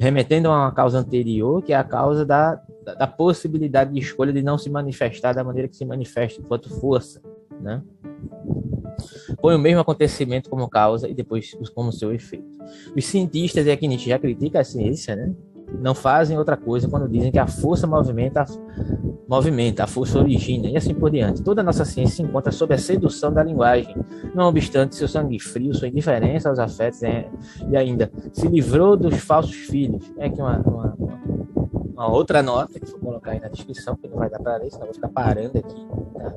remetendo 0.00 0.48
a 0.48 0.52
uma 0.52 0.72
causa 0.72 0.98
anterior, 0.98 1.62
que 1.62 1.74
é 1.74 1.76
a 1.76 1.84
causa 1.84 2.24
da, 2.24 2.54
da, 2.82 2.94
da 2.94 3.06
possibilidade 3.06 3.92
de 3.92 4.00
escolha 4.00 4.32
de 4.32 4.42
não 4.42 4.56
se 4.56 4.70
manifestar 4.70 5.34
da 5.34 5.44
maneira 5.44 5.68
que 5.68 5.76
se 5.76 5.84
manifesta, 5.84 6.40
enquanto 6.40 6.70
força, 6.80 7.20
né? 7.60 7.82
Põe 9.38 9.54
o 9.54 9.58
mesmo 9.58 9.80
acontecimento 9.80 10.48
como 10.48 10.66
causa 10.66 11.06
e 11.06 11.12
depois 11.12 11.54
como 11.74 11.92
seu 11.92 12.10
efeito. 12.10 12.48
Os 12.96 13.04
cientistas, 13.04 13.66
e 13.66 13.70
aqui 13.70 13.86
Nietzsche 13.86 14.08
já 14.08 14.18
critica 14.18 14.60
a 14.60 14.64
ciência, 14.64 15.14
né? 15.14 15.34
não 15.78 15.94
fazem 15.94 16.38
outra 16.38 16.56
coisa 16.56 16.88
quando 16.88 17.08
dizem 17.08 17.30
que 17.30 17.38
a 17.38 17.46
força 17.46 17.86
movimenta, 17.86 18.44
movimenta, 19.28 19.84
a 19.84 19.86
força 19.86 20.18
origina 20.18 20.68
e 20.68 20.76
assim 20.76 20.94
por 20.94 21.10
diante. 21.10 21.42
Toda 21.42 21.60
a 21.60 21.64
nossa 21.64 21.84
ciência 21.84 22.16
se 22.16 22.22
encontra 22.22 22.50
sob 22.50 22.74
a 22.74 22.78
sedução 22.78 23.30
da 23.30 23.42
linguagem, 23.42 23.94
não 24.34 24.48
obstante 24.48 24.96
seu 24.96 25.06
sangue 25.06 25.38
frio, 25.38 25.74
sua 25.74 25.88
indiferença 25.88 26.48
aos 26.48 26.58
afetos 26.58 27.02
é, 27.02 27.28
e 27.70 27.76
ainda 27.76 28.10
se 28.32 28.48
livrou 28.48 28.96
dos 28.96 29.18
falsos 29.18 29.54
filhos. 29.54 30.10
É 30.16 30.26
aqui 30.26 30.40
uma, 30.40 30.58
uma, 30.60 30.96
uma 31.92 32.10
outra 32.10 32.42
nota 32.42 32.80
que 32.80 32.90
vou 32.90 33.00
colocar 33.00 33.32
aí 33.32 33.40
na 33.40 33.48
descrição, 33.48 33.94
que 33.96 34.08
não 34.08 34.16
vai 34.16 34.30
dar 34.30 34.38
para 34.38 34.56
ler, 34.56 34.70
senão 34.70 34.86
vou 34.86 34.94
ficar 34.94 35.08
parando 35.08 35.58
aqui. 35.58 35.86
Tá? 36.14 36.34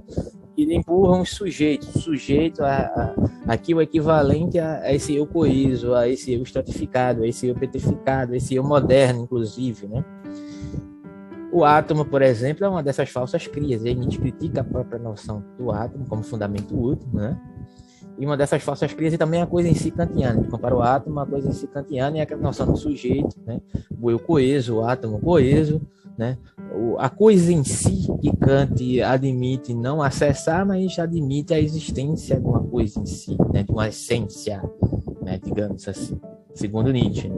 Ele 0.58 0.76
empurra 0.76 1.22
os 1.22 1.30
sujeitos, 1.30 2.04
sujeito 2.04 2.62
a, 2.62 3.16
a, 3.48 3.54
aqui 3.54 3.74
o 3.74 3.82
equivalente 3.82 4.60
a, 4.60 4.82
a, 4.82 4.94
esse 4.94 5.16
eu 5.16 5.26
coeso, 5.26 5.94
a 5.94 6.10
esse 6.10 6.34
eu 6.34 6.44
estratificado, 6.44 7.24
a 7.24 7.28
esse 7.28 7.48
eu 7.48 7.56
petrificado, 7.56 8.34
a 8.34 8.36
esse 8.36 8.54
eu 8.54 8.64
moderno, 8.64 9.24
inclusive, 9.24 9.88
né? 9.88 10.04
O 11.52 11.66
átomo, 11.66 12.06
por 12.06 12.22
exemplo, 12.22 12.66
é 12.66 12.70
uma 12.70 12.82
dessas 12.82 13.10
falsas 13.10 13.48
crias. 13.48 13.84
E 13.84 13.90
a 13.90 13.94
gente 13.94 14.18
critica 14.18 14.62
a 14.62 14.64
própria 14.64 15.00
noção 15.00 15.44
do 15.58 15.72
átomo 15.72 16.06
como 16.08 16.24
fundamento 16.24 16.76
último, 16.76 17.20
né? 17.20 17.40
E 18.18 18.26
uma 18.26 18.38
dessas 18.38 18.62
falsas 18.62 18.94
crias 18.94 19.14
é 19.14 19.18
também 19.18 19.42
a 19.42 19.48
coisa 19.48 19.68
em 19.68 19.74
si 19.74 19.92
kantiana. 19.92 20.34
A 20.34 20.42
gente 20.42 20.50
compara 20.50 20.76
o 20.76 20.82
átomo, 20.82 21.20
a 21.20 21.26
coisa 21.26 21.50
em 21.50 21.54
si 21.54 21.68
kantiana 21.68 22.18
e 22.18 22.22
a 22.22 22.38
noção 22.38 22.68
do 22.68 22.78
sujeito, 22.78 23.36
né? 23.46 23.60
O 24.00 24.12
eu 24.12 24.20
coeso, 24.20 24.78
o 24.78 24.86
átomo 24.86 25.20
coeso, 25.20 25.82
né? 26.18 26.38
a 26.98 27.10
coisa 27.10 27.52
em 27.52 27.64
si 27.64 28.08
que 28.22 28.36
Kant 28.38 29.02
admite 29.02 29.74
não 29.74 30.02
acessar, 30.02 30.66
mas 30.66 30.98
admite 30.98 31.54
a 31.54 31.60
existência 31.60 32.40
de 32.40 32.46
uma 32.46 32.64
coisa 32.64 33.00
em 33.00 33.06
si, 33.06 33.38
né, 33.52 33.64
de 33.64 33.72
uma 33.72 33.90
essência, 33.90 34.62
né, 35.22 35.40
digamos 35.44 35.88
assim, 35.88 36.20
segundo 36.54 36.92
Nietzsche. 36.92 37.32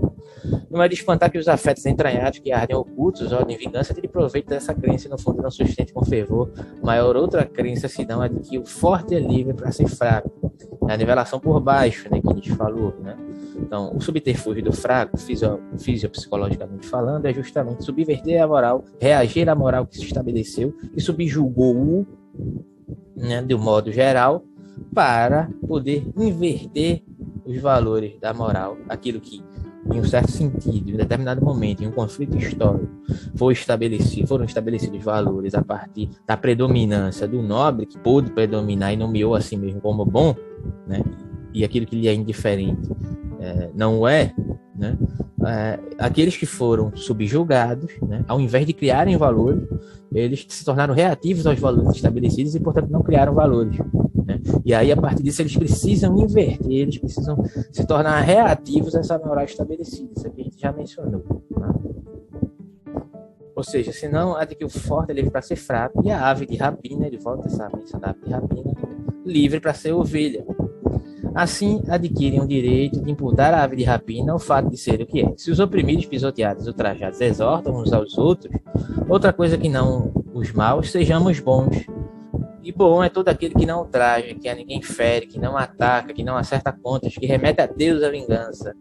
Não 0.70 0.82
é 0.82 0.88
de 0.88 0.96
espantar 0.96 1.32
que 1.32 1.38
os 1.38 1.48
afetos 1.48 1.86
entranhados 1.86 2.40
que 2.40 2.52
ardem 2.52 2.76
ocultos, 2.76 3.32
ordem 3.32 3.58
vingança, 3.58 3.94
ele 3.98 4.08
proveito 4.08 4.50
dessa 4.50 4.74
crença 4.74 5.08
e 5.08 5.10
no 5.10 5.18
fundo 5.18 5.42
não 5.42 5.52
sustente 5.52 5.94
com 5.94 6.04
fervor 6.04 6.50
maior 6.82 7.16
outra 7.16 7.46
crença 7.46 7.88
senão 7.88 8.22
a 8.22 8.28
de 8.28 8.40
que 8.40 8.58
o 8.58 8.66
forte 8.66 9.16
é 9.16 9.20
livre 9.20 9.54
para 9.54 9.72
ser 9.72 9.88
fraco. 9.88 10.52
É 10.90 10.94
a 10.94 10.98
nivelação 10.98 11.40
por 11.40 11.60
baixo, 11.62 12.10
né, 12.12 12.20
que 12.20 12.28
Nietzsche 12.28 12.52
falou, 12.52 12.94
né? 13.02 13.18
Então, 13.56 13.96
o 13.96 14.02
subterfúgio 14.02 14.64
do 14.64 14.74
fraco, 14.74 15.16
fisio, 15.18 15.60
fisiopsicologicamente 15.78 16.88
falando, 16.88 17.26
é 17.26 17.34
justamente 17.34 17.84
subverter 17.84 18.42
a 18.42 18.48
moral, 18.48 18.84
reagir 19.00 19.48
à 19.48 19.56
moral 19.56 19.86
que 19.86 19.98
se 19.98 20.04
estabeleceu 20.04 20.76
e 20.96 21.02
subjugou-o, 21.02 22.06
né, 23.16 23.42
de 23.42 23.54
um 23.54 23.60
modo 23.60 23.92
geral, 23.92 24.44
para 24.94 25.50
poder 25.68 26.06
inverter 26.18 27.04
os 27.46 27.60
valores 27.62 28.20
da 28.20 28.34
moral, 28.34 28.78
aquilo 28.88 29.20
que, 29.20 29.44
em 29.92 30.00
um 30.00 30.04
certo 30.04 30.32
sentido, 30.32 30.90
em 30.90 30.94
um 30.94 30.98
determinado 30.98 31.44
momento, 31.44 31.84
em 31.84 31.88
um 31.88 31.92
conflito 31.92 32.38
histórico, 32.38 32.88
foi 33.36 33.54
estabelecido, 33.54 34.28
foram 34.28 34.46
estabelecidos 34.46 35.04
valores 35.04 35.54
a 35.54 35.64
partir 35.64 36.10
da 36.26 36.38
predominância 36.38 37.28
do 37.28 37.42
nobre, 37.42 37.86
que 37.86 37.98
pôde 37.98 38.32
predominar 38.32 38.94
e 38.94 38.98
nomeou 38.98 39.36
a 39.36 39.42
si 39.42 39.58
mesmo 39.58 39.82
como 39.82 40.06
bom, 40.06 40.36
né? 40.88 41.04
e 41.54 41.64
aquilo 41.64 41.86
que 41.86 41.96
lhe 41.96 42.08
é 42.08 42.14
indiferente 42.14 42.90
é, 43.44 43.70
não 43.76 44.08
é, 44.08 44.34
né? 44.74 44.98
É, 45.46 45.78
aqueles 45.98 46.38
que 46.38 46.46
foram 46.46 46.96
subjugados, 46.96 47.92
né, 48.02 48.24
ao 48.30 48.40
invés 48.40 48.66
de 48.66 48.72
criarem 48.72 49.18
valores, 49.18 49.68
eles 50.14 50.46
se 50.48 50.64
tornaram 50.64 50.94
reativos 50.94 51.46
aos 51.46 51.60
valores 51.60 51.98
estabelecidos 51.98 52.56
e, 52.56 52.60
portanto, 52.62 52.90
não 52.90 53.02
criaram 53.02 53.34
valores. 53.34 53.78
Né? 54.26 54.40
E 54.64 54.74
aí, 54.74 54.90
a 54.90 54.96
partir 54.96 55.22
disso, 55.22 55.42
eles 55.42 55.58
precisam 55.58 56.18
inverter, 56.18 56.72
eles 56.72 56.98
precisam 56.98 57.44
se 57.72 57.86
tornar 57.86 58.22
reativos 58.22 58.96
a 58.96 59.00
essa 59.00 59.18
moral 59.20 59.44
estabelecida. 59.44 60.14
Isso 60.16 60.28
aqui 60.28 60.42
a 60.42 60.44
gente 60.46 60.62
já 60.62 60.72
mencionou. 60.72 61.44
Né? 61.52 61.74
Ou 63.54 63.64
seja, 63.64 63.92
senão 63.92 64.38
a 64.38 64.46
de 64.46 64.56
que 64.56 64.64
o 64.64 64.70
forte 64.70 65.12
é 65.12 65.16
livre 65.16 65.30
para 65.30 65.42
ser 65.42 65.58
fraco 65.58 66.02
e 66.06 66.12
a 66.12 66.30
ave 66.30 66.46
de 66.46 66.56
rapina, 66.56 67.06
ele 67.06 67.18
volta 67.18 67.48
essa 67.48 67.70
menção 67.76 68.00
da 68.00 68.12
ave 68.12 68.22
de 68.26 68.32
rapina, 68.32 68.74
livre 69.26 69.60
para 69.60 69.74
ser 69.74 69.92
ovelha. 69.92 70.46
Assim, 71.36 71.82
adquirem 71.88 72.42
o 72.42 72.48
direito 72.48 73.02
de 73.02 73.12
imputar 73.12 73.54
à 73.54 73.64
ave 73.64 73.76
de 73.76 73.84
rapina 73.84 74.36
o 74.36 74.40
fato 74.40 74.70
de 74.70 74.78
ser 74.78 75.02
o 75.02 75.06
que 75.06 75.22
é. 75.22 75.34
Se 75.36 75.50
os 75.50 75.60
oprimidos, 75.60 76.06
pisoteados, 76.06 76.68
ultrajados 76.68 77.20
exortam 77.22 77.76
uns 77.76 77.92
aos 77.92 78.18
outros, 78.18 78.56
outra 79.10 79.34
coisa 79.34 79.58
que 79.58 79.68
não 79.68 80.12
os 80.34 80.52
maus, 80.52 80.92
sejamos 80.92 81.40
bons. 81.40 81.86
E 82.62 82.72
bom 82.72 83.04
é 83.04 83.10
todo 83.10 83.30
aquele 83.30 83.54
que 83.56 83.66
não 83.66 83.80
ultraja, 83.80 84.34
que 84.36 84.48
a 84.48 84.56
ninguém 84.56 84.82
fere, 84.82 85.26
que 85.26 85.40
não 85.40 85.58
ataca, 85.58 86.14
que 86.14 86.24
não 86.24 86.38
acerta 86.38 86.72
contas, 86.72 87.14
que 87.14 87.26
remete 87.26 87.62
a 87.62 87.66
Deus 87.66 88.04
a 88.04 88.10
vingança. 88.10 88.76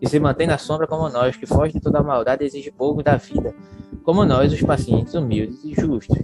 E 0.00 0.08
se 0.08 0.18
mantém 0.18 0.46
na 0.46 0.58
sombra 0.58 0.86
como 0.86 1.08
nós, 1.08 1.36
que 1.36 1.46
foge 1.46 1.72
de 1.74 1.80
toda 1.80 2.00
a 2.00 2.02
maldade 2.02 2.44
e 2.44 2.46
exige 2.46 2.70
pouco 2.70 3.02
da 3.02 3.16
vida, 3.16 3.54
como 4.02 4.24
nós, 4.24 4.52
os 4.52 4.62
pacientes 4.62 5.14
humildes 5.14 5.64
e 5.64 5.74
justos. 5.74 6.18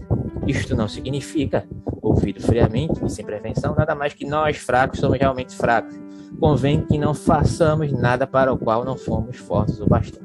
Isto 0.47 0.77
não 0.77 0.89
significa, 0.89 1.67
ouvido 2.03 2.41
friamente 2.41 3.05
e 3.05 3.11
sem 3.11 3.25
prevenção, 3.25 3.75
nada 3.75 3.95
mais 3.95 4.13
que 4.13 4.27
nós, 4.27 4.59
fracos, 4.59 5.01
somos 5.01 5.19
realmente 5.19 5.55
fracos. 5.55 5.97
Convém 6.39 6.85
que 6.85 6.99
não 6.99 7.15
façamos 7.15 7.93
nada 7.93 8.27
para 8.27 8.53
o 8.53 8.59
qual 8.59 8.85
não 8.85 8.97
fomos 8.97 9.37
fortes 9.37 9.81
o 9.81 9.87
bastante. 9.87 10.25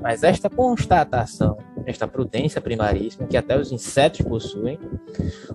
Mas 0.00 0.22
esta 0.22 0.48
constatação, 0.48 1.56
esta 1.86 2.06
prudência 2.06 2.60
primaríssima 2.60 3.26
que 3.26 3.36
até 3.36 3.58
os 3.58 3.72
insetos 3.72 4.20
possuem, 4.20 4.78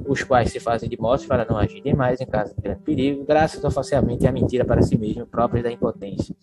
os 0.08 0.23
quais 0.23 0.52
se 0.52 0.60
fazem 0.60 0.89
de 0.89 1.00
modos 1.00 1.26
para 1.26 1.45
não 1.45 1.58
agir 1.58 1.82
demais 1.82 2.19
em 2.19 2.26
caso 2.26 2.56
de 2.56 2.62
grande 2.62 2.82
perigo, 2.82 3.26
graças 3.26 3.63
ao 3.63 3.71
falseamento 3.71 4.23
e 4.23 4.28
à 4.28 4.32
mentira 4.32 4.65
para 4.65 4.82
si 4.82 4.97
mesmo, 4.97 5.26
próprias 5.26 5.63
da 5.63 5.71
impotência. 5.71 6.36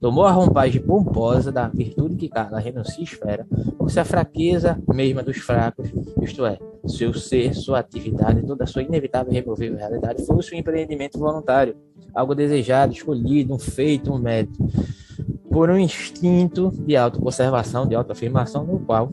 Tomou 0.00 0.24
a 0.24 0.32
rompagem 0.32 0.82
pomposa 0.82 1.50
da 1.50 1.68
virtude 1.68 2.16
que 2.16 2.28
Carla 2.28 2.58
renuncia 2.58 3.00
e 3.00 3.04
esfera, 3.04 3.46
como 3.76 3.88
se 3.88 3.98
a 3.98 4.04
fraqueza 4.04 4.80
mesma 4.88 5.22
dos 5.22 5.38
fracos, 5.38 5.92
isto 6.20 6.44
é, 6.44 6.58
seu 6.88 7.14
ser, 7.14 7.54
sua 7.54 7.78
atividade, 7.78 8.44
toda 8.46 8.64
a 8.64 8.66
sua 8.66 8.82
inevitável 8.82 9.32
e 9.32 9.36
removível 9.36 9.78
realidade 9.78 10.24
fosse 10.26 10.54
um 10.54 10.58
empreendimento 10.58 11.18
voluntário, 11.18 11.76
algo 12.14 12.34
desejado, 12.34 12.92
escolhido, 12.92 13.54
um 13.54 13.58
feito, 13.58 14.12
um 14.12 14.18
mérito, 14.18 14.58
por 15.50 15.70
um 15.70 15.78
instinto 15.78 16.70
de 16.70 16.96
autoconservação, 16.96 17.86
de 17.86 17.94
autoafirmação, 17.94 18.64
no 18.64 18.80
qual 18.80 19.12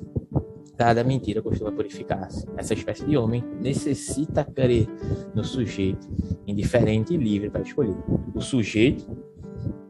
cada 0.78 1.04
mentira 1.04 1.42
costuma 1.42 1.72
purificar-se. 1.74 2.48
Essa 2.56 2.74
espécie 2.74 3.06
de 3.06 3.18
homem 3.18 3.44
necessita 3.62 4.46
crer 4.46 4.88
no 5.36 5.44
sujeito 5.44 6.08
indiferente 6.48 7.14
e 7.14 7.18
livre 7.18 7.50
para 7.50 7.62
escolher. 7.62 7.98
O 8.34 8.40
sujeito 8.40 9.06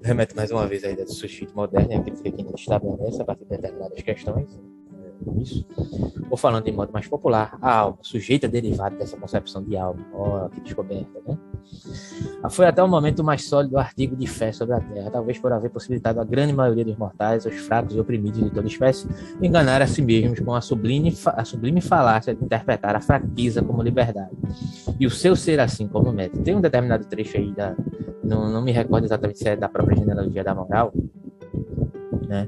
remete 0.02 0.36
mais 0.36 0.50
uma 0.50 0.66
vez 0.68 0.84
à 0.84 0.90
ideia 0.90 1.06
do 1.06 1.14
sujeito 1.14 1.56
moderno, 1.56 1.92
é 1.92 1.98
aquele 1.98 2.20
que 2.20 2.28
a 2.28 2.32
gente 2.32 2.60
estabelece 2.60 3.22
a 3.22 3.26
partir 3.26 3.44
de 3.44 3.52
determinadas 3.52 4.02
questões, 4.02 4.60
isso. 5.38 5.66
Ou 6.30 6.38
falando 6.38 6.66
de 6.66 6.72
modo 6.72 6.92
mais 6.92 7.08
popular, 7.08 7.58
a 7.62 7.74
alma, 7.74 7.98
sujeita 8.02 8.48
derivada 8.48 8.96
dessa 8.96 9.18
concepção 9.18 9.64
de 9.64 9.76
alma. 9.78 10.06
Ó, 10.14 10.46
oh, 10.46 10.50
que 10.50 10.62
descoberta, 10.62 11.20
né? 11.28 11.38
Foi 12.50 12.66
até 12.66 12.82
o 12.82 12.88
momento 12.88 13.24
mais 13.24 13.46
sólido 13.46 13.78
artigo 13.78 14.16
de 14.16 14.26
fé 14.26 14.52
sobre 14.52 14.76
a 14.76 14.80
Terra, 14.80 15.12
talvez 15.12 15.38
por 15.38 15.52
haver 15.52 15.70
possibilitado 15.70 16.20
a 16.20 16.24
grande 16.24 16.54
maioria 16.54 16.86
dos 16.86 16.98
mortais, 16.98 17.46
os 17.46 17.56
fracos 17.56 17.96
e 17.96 18.00
oprimidos 18.00 18.44
de 18.44 18.50
toda 18.50 18.68
espécie, 18.68 19.08
enganar 19.42 19.82
a 19.82 19.88
si 19.88 20.02
mesmos 20.02 20.40
com 20.40 20.54
a 20.54 20.62
sublime, 20.62 21.16
a 21.26 21.44
sublime 21.44 21.82
falácia 21.82 22.34
de 22.34 22.44
interpretar 22.44 22.96
a 22.96 23.02
fraqueza 23.02 23.62
como 23.62 23.84
liberdade. 23.84 24.32
E 25.00 25.06
o 25.06 25.10
seu 25.10 25.36
ser 25.36 25.60
assim 25.60 25.88
como 25.88 26.12
método. 26.12 26.44
Tem 26.44 26.56
um 26.56 26.62
determinado 26.62 27.06
trecho 27.06 27.38
aí, 27.38 27.52
da, 27.52 27.76
não, 28.24 28.50
não 28.50 28.62
me 28.62 28.72
recordo 28.72 29.06
exatamente 29.06 29.40
se 29.40 29.50
é 29.50 29.56
da 29.56 29.68
própria 29.68 29.98
genealogia 29.98 30.44
da 30.44 30.56
moral, 30.56 30.94
né? 32.28 32.48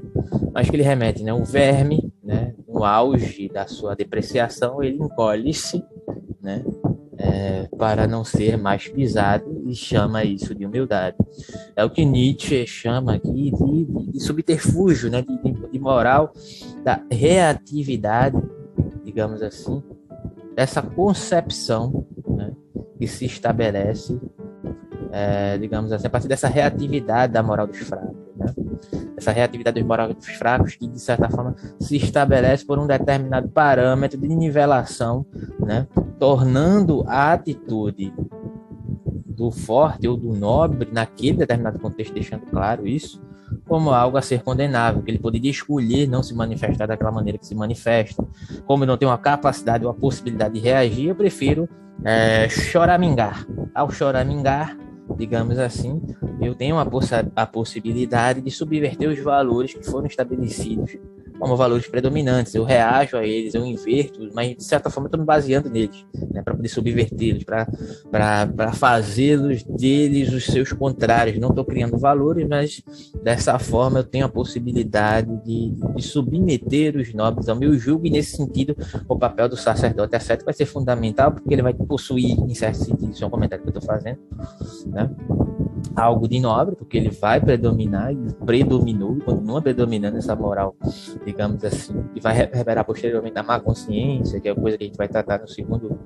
Mas 0.54 0.70
que 0.70 0.76
ele 0.76 0.82
remete, 0.82 1.22
né? 1.22 1.32
O 1.34 1.44
verme, 1.44 2.12
né? 2.22 2.51
Auge 2.84 3.48
da 3.48 3.66
sua 3.66 3.94
depreciação, 3.94 4.82
ele 4.82 4.96
encolhe-se, 4.96 5.84
né? 6.40 6.64
É, 7.18 7.68
para 7.78 8.06
não 8.08 8.24
ser 8.24 8.56
mais 8.56 8.88
pisado 8.88 9.62
e 9.66 9.74
chama 9.74 10.24
isso 10.24 10.54
de 10.54 10.66
humildade. 10.66 11.16
É 11.76 11.84
o 11.84 11.90
que 11.90 12.04
Nietzsche 12.04 12.66
chama 12.66 13.14
aqui 13.14 13.52
de, 13.52 13.84
de, 13.84 14.12
de 14.12 14.20
subterfúgio, 14.20 15.10
né? 15.10 15.22
De, 15.22 15.52
de, 15.70 15.78
moral 15.78 16.32
da 16.82 17.00
reatividade, 17.10 18.36
digamos 19.04 19.40
assim, 19.42 19.82
dessa 20.56 20.82
concepção 20.82 22.06
né? 22.26 22.52
que 22.98 23.06
se 23.06 23.24
estabelece, 23.24 24.20
é, 25.12 25.58
digamos 25.58 25.92
assim, 25.92 26.06
a 26.06 26.10
partir 26.10 26.28
dessa 26.28 26.48
reatividade 26.48 27.32
da 27.32 27.42
moral 27.42 27.66
dos 27.66 27.78
fracos. 27.78 28.11
Essa 29.22 29.30
reatividade 29.30 29.80
dos 29.80 30.16
dos 30.16 30.26
fracos, 30.34 30.74
que 30.74 30.88
de 30.88 31.00
certa 31.00 31.30
forma 31.30 31.54
se 31.78 31.96
estabelece 31.96 32.66
por 32.66 32.76
um 32.76 32.88
determinado 32.88 33.48
parâmetro 33.48 34.20
de 34.20 34.26
nivelação, 34.26 35.24
né? 35.60 35.86
tornando 36.18 37.04
a 37.06 37.32
atitude 37.32 38.12
do 39.24 39.52
forte 39.52 40.08
ou 40.08 40.16
do 40.16 40.32
nobre, 40.34 40.88
naquele 40.92 41.38
determinado 41.38 41.78
contexto, 41.78 42.12
deixando 42.12 42.46
claro 42.46 42.84
isso, 42.84 43.22
como 43.68 43.90
algo 43.90 44.16
a 44.16 44.22
ser 44.22 44.42
condenável, 44.42 45.02
que 45.02 45.10
ele 45.12 45.20
poderia 45.20 45.52
escolher 45.52 46.08
não 46.08 46.22
se 46.22 46.34
manifestar 46.34 46.86
daquela 46.86 47.12
maneira 47.12 47.38
que 47.38 47.46
se 47.46 47.54
manifesta. 47.54 48.26
Como 48.66 48.82
eu 48.82 48.88
não 48.88 48.96
tenho 48.96 49.12
a 49.12 49.18
capacidade 49.18 49.84
ou 49.84 49.90
a 49.90 49.94
possibilidade 49.94 50.54
de 50.54 50.60
reagir, 50.60 51.10
eu 51.10 51.14
prefiro 51.14 51.68
é, 52.04 52.48
choramingar. 52.48 53.46
Ao 53.72 53.88
choramingar, 53.88 54.76
digamos 55.16 55.58
assim, 55.58 56.00
eu 56.40 56.54
tenho 56.54 56.78
a, 56.78 56.86
poss 56.86 57.10
a 57.34 57.46
possibilidade 57.46 58.40
de 58.40 58.50
subverter 58.50 59.08
os 59.08 59.18
valores 59.18 59.74
que 59.74 59.84
foram 59.84 60.06
estabelecidos 60.06 60.96
como 61.42 61.56
valores 61.56 61.88
predominantes. 61.88 62.54
Eu 62.54 62.62
reajo 62.62 63.16
a 63.16 63.26
eles, 63.26 63.52
eu 63.52 63.66
inverto, 63.66 64.30
mas 64.32 64.56
de 64.56 64.62
certa 64.62 64.88
forma 64.88 65.08
estou 65.08 65.18
me 65.18 65.26
baseando 65.26 65.68
neles, 65.68 66.06
né, 66.30 66.40
para 66.40 66.54
poder 66.54 66.68
subvertê-los, 66.68 67.42
para 67.42 68.72
fazê-los 68.74 69.64
deles 69.64 70.32
os 70.32 70.44
seus 70.44 70.72
contrários. 70.72 71.40
Não 71.40 71.48
estou 71.48 71.64
criando 71.64 71.98
valores, 71.98 72.46
mas 72.48 72.80
dessa 73.24 73.58
forma 73.58 73.98
eu 73.98 74.04
tenho 74.04 74.24
a 74.24 74.28
possibilidade 74.28 75.36
de, 75.44 75.74
de 75.96 76.02
submeter 76.02 76.96
os 76.96 77.12
nobres 77.12 77.48
ao 77.48 77.56
meu 77.56 77.76
julgo, 77.76 78.06
e 78.06 78.10
nesse 78.10 78.36
sentido 78.36 78.76
o 79.08 79.18
papel 79.18 79.48
do 79.48 79.56
sacerdote 79.56 80.14
ascético 80.14 80.44
vai 80.44 80.54
ser 80.54 80.66
fundamental, 80.66 81.32
porque 81.32 81.52
ele 81.52 81.62
vai 81.62 81.74
possuir, 81.74 82.38
em 82.38 82.54
certo 82.54 82.84
sentido, 82.84 83.10
isso 83.10 83.24
é 83.24 83.26
um 83.26 83.30
comentário 83.30 83.64
que 83.64 83.68
eu 83.68 83.76
estou 83.76 83.84
fazendo, 83.84 84.20
né? 84.86 85.10
Algo 85.94 86.28
de 86.28 86.40
nobre, 86.40 86.76
porque 86.76 86.96
ele 86.96 87.10
vai 87.10 87.40
predominar 87.40 88.12
e 88.12 88.16
predominou 88.44 89.16
continua 89.20 89.60
predominando 89.60 90.16
essa 90.16 90.34
moral, 90.34 90.74
digamos 91.24 91.64
assim, 91.64 92.04
e 92.14 92.20
vai 92.20 92.34
revelar 92.34 92.84
posteriormente 92.84 93.38
a 93.38 93.42
má 93.42 93.60
consciência, 93.60 94.40
que 94.40 94.48
é 94.48 94.52
a 94.52 94.54
coisa 94.54 94.78
que 94.78 94.84
a 94.84 94.86
gente 94.86 94.96
vai 94.96 95.08
tratar 95.08 95.40
no 95.40 95.48
segundo, 95.48 95.98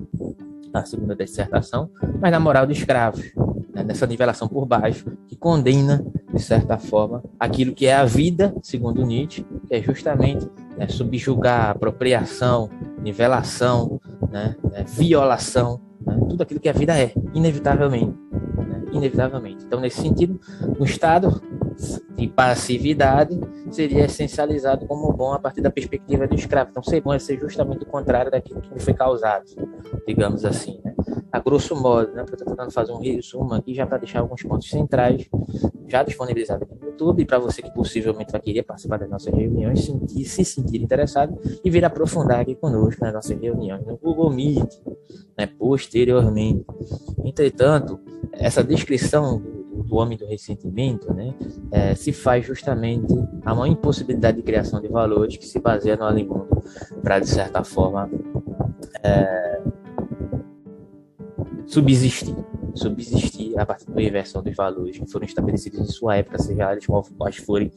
na 0.73 0.85
segunda 0.85 1.15
dissertação, 1.15 1.89
mas 2.19 2.31
na 2.31 2.39
moral 2.39 2.65
dos 2.67 2.77
escravos, 2.77 3.31
né, 3.73 3.83
nessa 3.83 4.05
nivelação 4.05 4.47
por 4.47 4.65
baixo, 4.65 5.05
que 5.27 5.35
condena, 5.35 6.05
de 6.33 6.41
certa 6.41 6.77
forma, 6.77 7.23
aquilo 7.39 7.73
que 7.73 7.85
é 7.85 7.95
a 7.95 8.05
vida, 8.05 8.53
segundo 8.61 9.05
Nietzsche, 9.05 9.45
que 9.67 9.75
é 9.75 9.81
justamente 9.81 10.47
né, 10.77 10.87
subjugar, 10.87 11.69
apropriação, 11.69 12.69
nivelação, 13.01 13.99
né, 14.29 14.55
né 14.71 14.83
violação, 14.87 15.79
né, 16.05 16.17
tudo 16.29 16.43
aquilo 16.43 16.59
que 16.59 16.69
a 16.69 16.73
vida 16.73 16.97
é, 16.99 17.13
inevitavelmente 17.33 18.26
inevitavelmente. 18.91 19.65
Então, 19.65 19.79
nesse 19.79 20.01
sentido, 20.01 20.39
o 20.79 20.83
estado 20.83 21.41
de 22.15 22.27
passividade 22.27 23.39
seria 23.71 24.05
essencializado 24.05 24.85
como 24.87 25.11
bom 25.13 25.33
a 25.33 25.39
partir 25.39 25.61
da 25.61 25.69
perspectiva 25.69 26.27
do 26.27 26.35
escravo. 26.35 26.71
Então, 26.71 26.83
ser 26.83 27.01
bom 27.01 27.13
é 27.13 27.19
ser 27.19 27.39
justamente 27.39 27.83
o 27.83 27.85
contrário 27.85 28.31
daquilo 28.31 28.61
que 28.61 28.79
foi 28.79 28.93
causado, 28.93 29.45
digamos 30.07 30.43
assim. 30.45 30.79
Né? 30.83 30.95
A 31.31 31.39
grosso 31.39 31.75
modo, 31.75 32.13
né? 32.13 32.23
estou 32.23 32.47
tentando 32.47 32.71
fazer 32.71 32.91
um 32.91 32.99
resumo 32.99 33.53
aqui 33.53 33.73
já 33.73 33.85
para 33.85 33.97
deixar 33.97 34.19
alguns 34.19 34.41
pontos 34.41 34.69
centrais 34.69 35.29
já 35.87 36.03
disponibilizados 36.03 36.67
YouTube, 36.97 37.25
para 37.25 37.37
você 37.37 37.61
que 37.61 37.71
possivelmente 37.71 38.31
vai 38.31 38.41
querer 38.41 38.63
participar 38.63 38.97
das 38.97 39.09
nossas 39.09 39.33
reuniões, 39.33 39.85
sentir, 39.85 40.25
se 40.25 40.43
sentir 40.43 40.81
interessado 40.81 41.37
e 41.63 41.69
vir 41.69 41.85
aprofundar 41.85 42.39
aqui 42.39 42.55
conosco 42.55 43.03
nas 43.03 43.13
nossas 43.13 43.39
reuniões 43.39 43.85
no 43.85 43.95
Google 43.97 44.31
Meet, 44.31 44.67
né? 45.37 45.45
posteriormente. 45.45 46.65
Entretanto, 47.23 47.99
essa 48.33 48.63
descrição 48.63 49.41
do, 49.75 49.95
homem 49.95 50.17
do 50.17 50.25
ressentimento 50.25 51.13
né, 51.13 51.33
é, 51.71 51.93
se 51.93 52.11
faz 52.11 52.45
justamente 52.45 53.13
a 53.45 53.53
uma 53.53 53.67
impossibilidade 53.67 54.37
de 54.37 54.43
criação 54.43 54.81
de 54.81 54.87
valores 54.87 55.37
que 55.37 55.45
se 55.45 55.59
baseia 55.59 55.95
no 55.95 56.05
alimundo 56.05 56.63
para, 57.03 57.19
de 57.19 57.27
certa 57.27 57.63
forma, 57.63 58.09
é, 59.03 59.61
subsistir 61.67 62.35
subsistir 62.77 63.57
a 63.59 63.65
partir 63.65 63.89
da 63.89 64.01
inversão 64.01 64.41
dos 64.41 64.55
valores 64.55 64.97
que 64.97 65.05
foram 65.11 65.25
estabelecidos 65.25 65.79
em 65.79 65.85
sua 65.85 66.17
época, 66.17 66.39
seja 66.39 66.71
eles 66.71 66.85
quais 67.17 67.37
forem, 67.37 67.71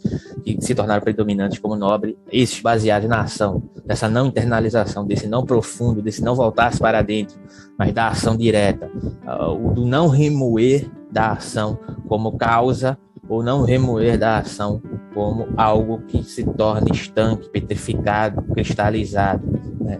que 0.44 0.60
se 0.60 0.74
tornaram 0.74 1.02
predominantes 1.02 1.58
como 1.58 1.74
nobre, 1.76 2.18
esses 2.30 2.60
baseados 2.60 3.08
na 3.08 3.22
ação, 3.22 3.62
dessa 3.84 4.08
não 4.08 4.26
internalização, 4.26 5.06
desse 5.06 5.26
não 5.26 5.44
profundo, 5.44 6.02
desse 6.02 6.22
não 6.22 6.34
voltar-se 6.34 6.78
para 6.78 7.02
dentro, 7.02 7.38
mas 7.78 7.92
da 7.92 8.08
ação 8.08 8.36
direta, 8.36 8.90
uh, 9.26 9.68
o 9.68 9.72
do 9.72 9.86
não 9.86 10.08
remoer 10.08 10.90
da 11.10 11.32
ação 11.32 11.78
como 12.06 12.36
causa 12.36 12.96
ou 13.28 13.42
não 13.42 13.62
remoer 13.62 14.18
da 14.18 14.38
ação 14.38 14.82
como 15.14 15.48
algo 15.56 16.02
que 16.02 16.22
se 16.22 16.44
torna 16.44 16.88
estanque, 16.92 17.48
petrificado, 17.48 18.42
cristalizado. 18.52 19.42
Né? 19.80 19.98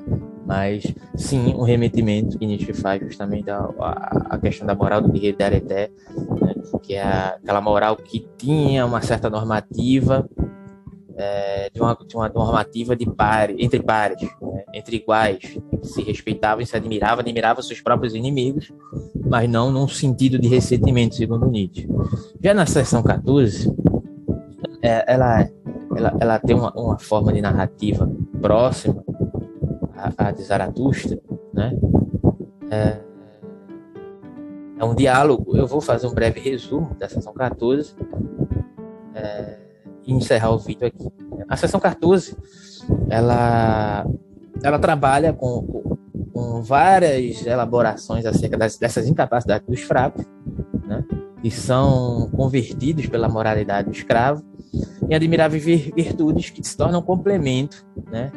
Mas 0.51 0.83
sim 1.15 1.55
um 1.55 1.63
remetimento 1.63 2.37
que 2.37 2.45
Nietzsche 2.45 2.73
faz 2.73 3.01
justamente 3.01 3.49
a, 3.49 3.59
a, 3.79 4.27
a 4.31 4.39
questão 4.39 4.67
da 4.67 4.75
moral 4.75 5.01
do 5.01 5.09
guerreiro 5.09 5.39
de 5.39 5.45
Areté, 5.45 5.93
né, 6.41 6.55
que 6.83 6.95
é 6.95 7.05
aquela 7.05 7.61
moral 7.61 7.95
que 7.95 8.27
tinha 8.37 8.85
uma 8.85 9.01
certa 9.01 9.31
normativa, 9.31 10.29
é, 11.17 11.71
de, 11.73 11.81
uma, 11.81 11.97
de, 12.05 12.17
uma, 12.17 12.29
normativa 12.29 12.97
de 12.97 13.07
pare, 13.07 13.55
entre 13.61 13.81
pares, 13.81 14.21
né, 14.21 14.65
entre 14.75 14.97
iguais, 14.97 15.57
se 15.85 16.03
respeitavam 16.03 16.67
se 16.67 16.77
admiravam, 16.77 17.21
admiravam 17.21 17.63
seus 17.63 17.81
próprios 17.81 18.17
inimigos, 18.17 18.73
mas 19.25 19.49
não 19.49 19.71
num 19.71 19.87
sentido 19.87 20.37
de 20.37 20.49
ressentimento, 20.49 21.15
segundo 21.15 21.49
Nietzsche. 21.49 21.89
Já 22.43 22.53
na 22.53 22.67
seção 22.67 23.05
14, 23.05 23.73
é, 24.83 25.05
ela, 25.07 25.49
ela, 25.97 26.17
ela 26.19 26.39
tem 26.41 26.57
uma, 26.57 26.73
uma 26.73 26.99
forma 26.99 27.33
de 27.33 27.41
narrativa 27.41 28.11
próxima 28.43 29.05
a, 30.17 30.31
de 30.31 30.43
Zaratustra, 30.43 31.19
né? 31.53 31.73
É, 32.71 32.99
é, 34.79 34.85
um 34.85 34.95
diálogo. 34.95 35.57
Eu 35.57 35.67
vou 35.67 35.81
fazer 35.81 36.07
um 36.07 36.15
breve 36.15 36.41
resumo 36.41 36.95
da 36.99 37.09
sessão 37.09 37.33
14 37.33 37.95
é, 39.15 39.59
e 40.07 40.13
encerrar 40.13 40.51
o 40.51 40.59
vídeo 40.59 40.87
aqui. 40.87 41.09
A 41.49 41.57
sessão 41.57 41.81
14, 41.81 42.37
ela, 43.09 44.07
ela 44.63 44.79
trabalha 44.79 45.33
com, 45.33 45.63
com, 45.63 45.97
com 46.33 46.63
várias 46.63 47.45
elaborações 47.45 48.25
acerca 48.25 48.57
das, 48.57 48.79
dessas 48.79 49.07
incapacidades 49.07 49.67
dos 49.67 49.81
fracos, 49.83 50.25
né? 50.87 51.05
que 51.43 51.51
são 51.51 52.31
convertidos 52.37 53.07
pela 53.07 53.29
moralidade 53.29 53.89
do 53.89 53.95
escravo, 53.95 54.45
em 55.09 55.15
admiráveis 55.15 55.65
virtudes 55.65 56.51
que 56.51 56.63
se 56.63 56.77
tornam 56.77 57.03
complemento 57.03 57.85
né, 58.11 58.31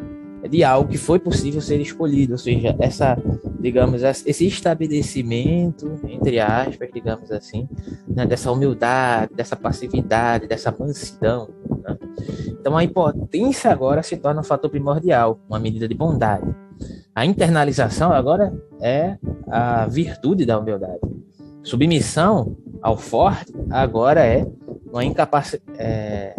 de 0.50 0.64
algo 0.64 0.90
que 0.90 0.98
foi 0.98 1.20
possível 1.20 1.62
ser 1.62 1.80
escolhido, 1.80 2.34
ou 2.34 2.38
seja, 2.38 2.76
essa, 2.80 3.18
digamos, 3.60 4.02
esse 4.04 4.46
estabelecimento, 4.46 6.00
entre 6.08 6.40
aspas, 6.40 6.90
digamos 6.94 7.32
assim, 7.32 7.68
né, 8.08 8.26
dessa 8.26 8.52
humildade, 8.52 9.34
dessa 9.34 9.56
passividade, 9.56 10.48
dessa 10.48 10.74
mansidão. 10.78 11.50
Né? 11.84 11.98
Então 12.60 12.78
a 12.78 12.84
impotência 12.84 13.72
agora 13.72 14.04
se 14.04 14.18
torna 14.18 14.42
um 14.42 14.44
fator 14.44 14.70
primordial, 14.70 15.40
uma 15.48 15.60
medida 15.60 15.88
de 15.88 15.96
bondade. 15.96 16.54
A 17.16 17.26
internalização 17.26 18.12
agora 18.12 18.54
é 18.82 19.18
a 19.48 19.86
virtude 19.88 20.46
da 20.46 20.60
humildade. 20.60 21.00
Submissão 21.62 22.58
ao 22.82 22.98
forte 22.98 23.54
agora 23.70 24.26
é 24.26 24.46
uma 24.92 25.06
incapacidade. 25.06 25.64
É, 25.78 26.36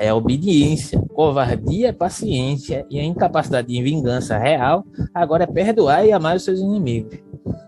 é 0.00 0.14
obediência, 0.14 0.98
covardia 1.12 1.88
é 1.88 1.92
paciência 1.92 2.86
e 2.88 2.98
a 2.98 3.04
incapacidade 3.04 3.68
de 3.68 3.82
vingança 3.82 4.38
real 4.38 4.82
agora 5.12 5.44
é 5.44 5.46
perdoar 5.46 6.06
e 6.06 6.10
amar 6.10 6.36
os 6.36 6.42
seus 6.42 6.58
inimigos. 6.58 7.18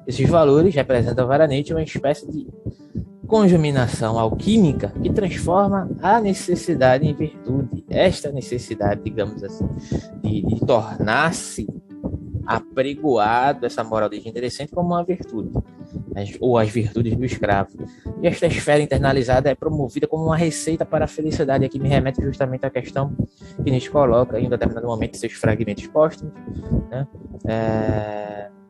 Esses 0.07 0.27
valores 0.29 0.75
representam 0.75 1.27
varamente 1.27 1.75
uma 1.75 1.83
espécie 1.83 2.27
de 2.31 2.47
conjuminação 3.27 4.18
alquímica 4.18 4.88
que 5.03 5.12
transforma 5.12 5.90
a 6.01 6.21
necessidade 6.23 7.07
em 7.07 7.14
virtude. 7.14 7.85
Esta 7.90 8.33
necessidade, 8.33 9.03
digamos 9.05 9.45
assim, 9.45 9.68
de, 10.23 10.42
de 10.42 10.61
tornar-se 10.66 11.66
apregoado 12.47 13.66
essa 13.66 13.85
moral 13.85 14.09
desinteressante 14.09 14.73
como 14.73 14.88
uma 14.88 15.05
virtude 15.05 15.51
ou 16.40 16.59
as 16.59 16.68
virtudes 16.68 17.16
do 17.16 17.25
escravo. 17.25 17.70
E 18.22 18.27
esta 18.27 18.46
esfera 18.46 18.83
internalizada 18.83 19.51
é 19.51 19.55
promovida 19.55 20.07
como 20.07 20.25
uma 20.25 20.37
receita 20.37 20.85
para 20.85 21.05
a 21.05 21.09
felicidade, 21.09 21.64
aqui 21.64 21.79
me 21.79 21.88
remete 21.88 22.22
justamente 22.22 22.64
à 22.66 22.70
questão 22.70 23.14
que 23.62 23.70
Nietzsche 23.70 23.90
coloca 23.90 24.38
em 24.38 24.46
um 24.46 24.51
determinado 24.51 24.87
momento 24.87 25.16
seus 25.16 25.33
fragmentos 25.33 25.87
póstumos, 25.87 26.33
né? 26.90 27.07
é... 27.46 28.62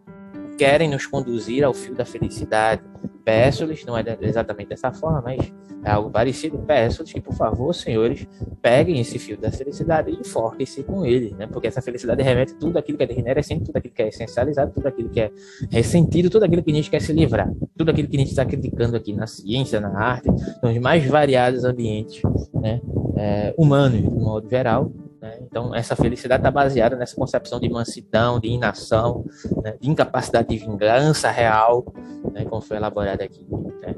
querem 0.57 0.89
nos 0.89 1.07
conduzir 1.07 1.65
ao 1.65 1.75
fio 1.75 1.95
da 1.95 2.05
felicidade, 2.05 2.83
Peço-lhes, 3.25 3.85
não 3.85 3.97
é 3.97 4.03
exatamente 4.21 4.69
dessa 4.69 4.93
forma, 4.93 5.23
mas 5.23 5.53
é 5.85 5.91
algo 5.91 6.11
parecido. 6.11 6.59
Peço-lhes 6.59 7.13
que, 7.13 7.21
por 7.21 7.35
favor, 7.35 7.73
senhores, 7.73 8.27
peguem 8.61 9.01
esse 9.01 9.19
fio 9.19 9.37
da 9.37 9.51
felicidade 9.51 10.11
e 10.11 10.15
enforquem-se 10.15 10.83
com 10.83 11.07
ele, 11.07 11.35
né? 11.39 11.47
Porque 11.47 11.69
essa 11.69 11.81
felicidade 11.81 12.23
remete 12.23 12.55
tudo 12.55 12.79
aquilo 12.79 12.99
que 12.99 13.05
é 13.05 13.07
degenerescente, 13.07 13.65
tudo 13.65 13.77
aquilo 13.77 13.95
que 13.95 14.03
é 14.03 14.09
essencializado, 14.09 14.73
tudo 14.73 14.89
aquilo 14.89 15.09
que 15.09 15.21
é 15.21 15.31
ressentido, 15.71 16.31
tudo 16.31 16.45
aquilo 16.45 16.63
que 16.63 16.73
Nietzsche 16.73 16.91
quer 16.91 17.01
se 17.01 17.13
livrar, 17.13 17.49
tudo 17.77 17.91
aquilo 17.91 18.09
que 18.09 18.17
Nietzsche 18.17 18.33
está 18.33 18.45
criticando 18.45 18.97
aqui 18.97 19.13
na 19.13 19.27
ciência, 19.27 19.81
na 19.81 19.97
arte, 19.97 20.29
nos 20.63 20.79
mais 20.79 21.07
variados 21.07 21.65
ambientes, 21.65 22.21
né? 22.53 22.81
é, 23.17 23.55
humanos, 23.57 24.03
de 24.03 24.19
modo 24.19 24.49
geral. 24.49 24.93
Né? 25.23 25.39
Então, 25.43 25.73
essa 25.73 25.95
felicidade 25.95 26.41
está 26.41 26.51
baseada 26.51 26.97
nessa 26.97 27.15
concepção 27.15 27.61
de 27.61 27.69
mansidão, 27.71 28.41
de 28.41 28.49
inação, 28.49 29.25
né? 29.63 29.77
de 29.81 29.89
incapacidade 29.89 30.49
de 30.49 30.59
vingança 30.59 31.31
real, 31.31 31.87
né? 32.33 32.45
como 32.45 32.61
foi 32.61 32.77
elaborado 32.77 33.23
aqui. 33.23 33.47
Né? 33.81 33.95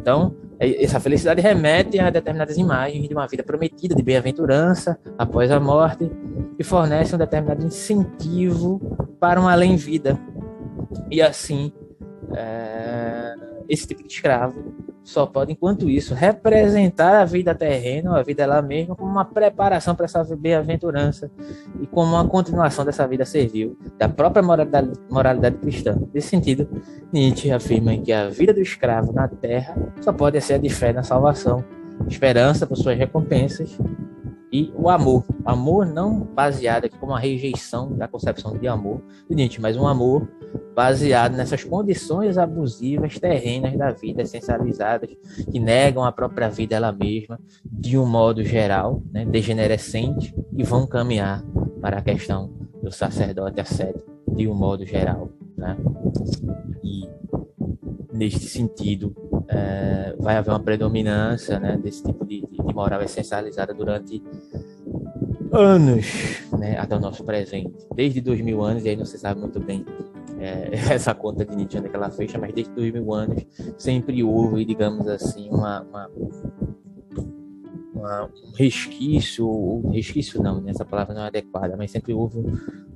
Então, 0.00 0.34
é, 0.58 0.82
essa 0.82 0.98
felicidade 0.98 1.42
remete 1.42 1.98
a 1.98 2.08
determinadas 2.08 2.56
imagens 2.56 3.06
de 3.06 3.14
uma 3.14 3.26
vida 3.26 3.42
prometida 3.42 3.94
de 3.94 4.02
bem-aventurança 4.02 4.98
após 5.18 5.50
a 5.50 5.60
morte 5.60 6.10
e 6.58 6.64
fornece 6.64 7.14
um 7.14 7.18
determinado 7.18 7.62
incentivo 7.62 8.80
para 9.20 9.38
uma 9.38 9.52
além-vida. 9.52 10.18
E 11.10 11.20
assim, 11.20 11.70
é, 12.34 13.34
esse 13.68 13.86
tipo 13.86 14.02
de 14.02 14.14
escravo 14.14 14.74
só 15.06 15.24
pode, 15.24 15.52
enquanto 15.52 15.88
isso, 15.88 16.14
representar 16.14 17.20
a 17.20 17.24
vida 17.24 17.54
terrena, 17.54 18.18
a 18.18 18.22
vida 18.24 18.44
lá 18.44 18.60
mesma, 18.60 18.96
como 18.96 19.08
uma 19.08 19.24
preparação 19.24 19.94
para 19.94 20.04
essa 20.04 20.24
bem-aventurança 20.34 21.30
e 21.80 21.86
como 21.86 22.14
uma 22.14 22.26
continuação 22.26 22.84
dessa 22.84 23.06
vida 23.06 23.24
servil, 23.24 23.78
da 23.96 24.08
própria 24.08 24.42
moralidade, 24.42 24.90
moralidade 25.08 25.58
cristã. 25.58 25.96
Nesse 26.12 26.26
sentido, 26.26 26.68
Nietzsche 27.12 27.52
afirma 27.52 27.96
que 27.96 28.12
a 28.12 28.28
vida 28.28 28.52
do 28.52 28.60
escravo 28.60 29.12
na 29.12 29.28
terra 29.28 29.76
só 30.00 30.12
pode 30.12 30.40
ser 30.40 30.54
a 30.54 30.58
de 30.58 30.68
fé 30.68 30.92
na 30.92 31.04
salvação, 31.04 31.64
esperança 32.08 32.66
por 32.66 32.76
suas 32.76 32.98
recompensas 32.98 33.78
e 34.52 34.72
o 34.74 34.90
amor. 34.90 35.24
Amor 35.44 35.86
não 35.86 36.18
baseado 36.18 36.86
aqui 36.86 36.98
como 36.98 37.12
uma 37.12 37.20
rejeição 37.20 37.96
da 37.96 38.08
concepção 38.08 38.58
de 38.58 38.66
amor 38.66 39.00
de 39.30 39.36
Nietzsche, 39.36 39.60
mas 39.60 39.76
um 39.76 39.86
amor 39.86 40.28
baseado 40.76 41.34
nessas 41.34 41.64
condições 41.64 42.36
abusivas 42.36 43.18
terrenas 43.18 43.78
da 43.78 43.92
vida, 43.92 44.20
essencializadas, 44.20 45.08
que 45.50 45.58
negam 45.58 46.04
a 46.04 46.12
própria 46.12 46.50
vida 46.50 46.76
ela 46.76 46.92
mesma, 46.92 47.40
de 47.64 47.96
um 47.96 48.04
modo 48.04 48.44
geral, 48.44 49.02
né, 49.10 49.24
degenerescente, 49.24 50.34
e 50.54 50.62
vão 50.62 50.86
caminhar 50.86 51.42
para 51.80 51.96
a 51.96 52.02
questão 52.02 52.52
do 52.82 52.92
sacerdote 52.92 53.58
ascético, 53.58 54.04
de 54.28 54.46
um 54.46 54.54
modo 54.54 54.84
geral. 54.84 55.30
Né? 55.56 55.78
E, 56.84 57.08
neste 58.12 58.46
sentido, 58.46 59.16
é, 59.48 60.14
vai 60.18 60.36
haver 60.36 60.50
uma 60.50 60.60
predominância 60.60 61.58
né, 61.58 61.78
desse 61.78 62.04
tipo 62.04 62.22
de, 62.26 62.42
de 62.42 62.74
moral 62.74 63.00
essencializada 63.00 63.72
durante 63.72 64.22
anos 65.50 66.42
né, 66.58 66.76
até 66.78 66.94
o 66.94 67.00
nosso 67.00 67.24
presente. 67.24 67.72
Desde 67.94 68.20
dois 68.20 68.42
mil 68.42 68.62
anos, 68.62 68.84
e 68.84 68.90
aí 68.90 68.96
não 68.96 69.06
se 69.06 69.16
sabe 69.18 69.40
muito 69.40 69.58
bem 69.58 69.82
é, 70.38 70.70
essa 70.94 71.14
conta 71.14 71.44
de 71.44 71.54
Nietzsche 71.56 71.80
que 71.80 71.96
ela 71.96 72.10
fecha, 72.10 72.38
mas 72.38 72.54
desde 72.54 72.72
dois 72.72 72.92
mil 72.92 73.12
anos 73.12 73.44
sempre 73.76 74.22
houve, 74.22 74.64
digamos 74.64 75.06
assim, 75.08 75.48
uma, 75.50 75.82
uma 75.82 76.10
uma, 78.06 78.24
um 78.24 78.52
resquício, 78.56 79.82
resquício 79.90 80.42
não, 80.42 80.60
né? 80.60 80.70
essa 80.70 80.84
palavra 80.84 81.14
não 81.14 81.22
é 81.22 81.26
adequada, 81.26 81.76
mas 81.76 81.90
sempre 81.90 82.12
houve 82.12 82.38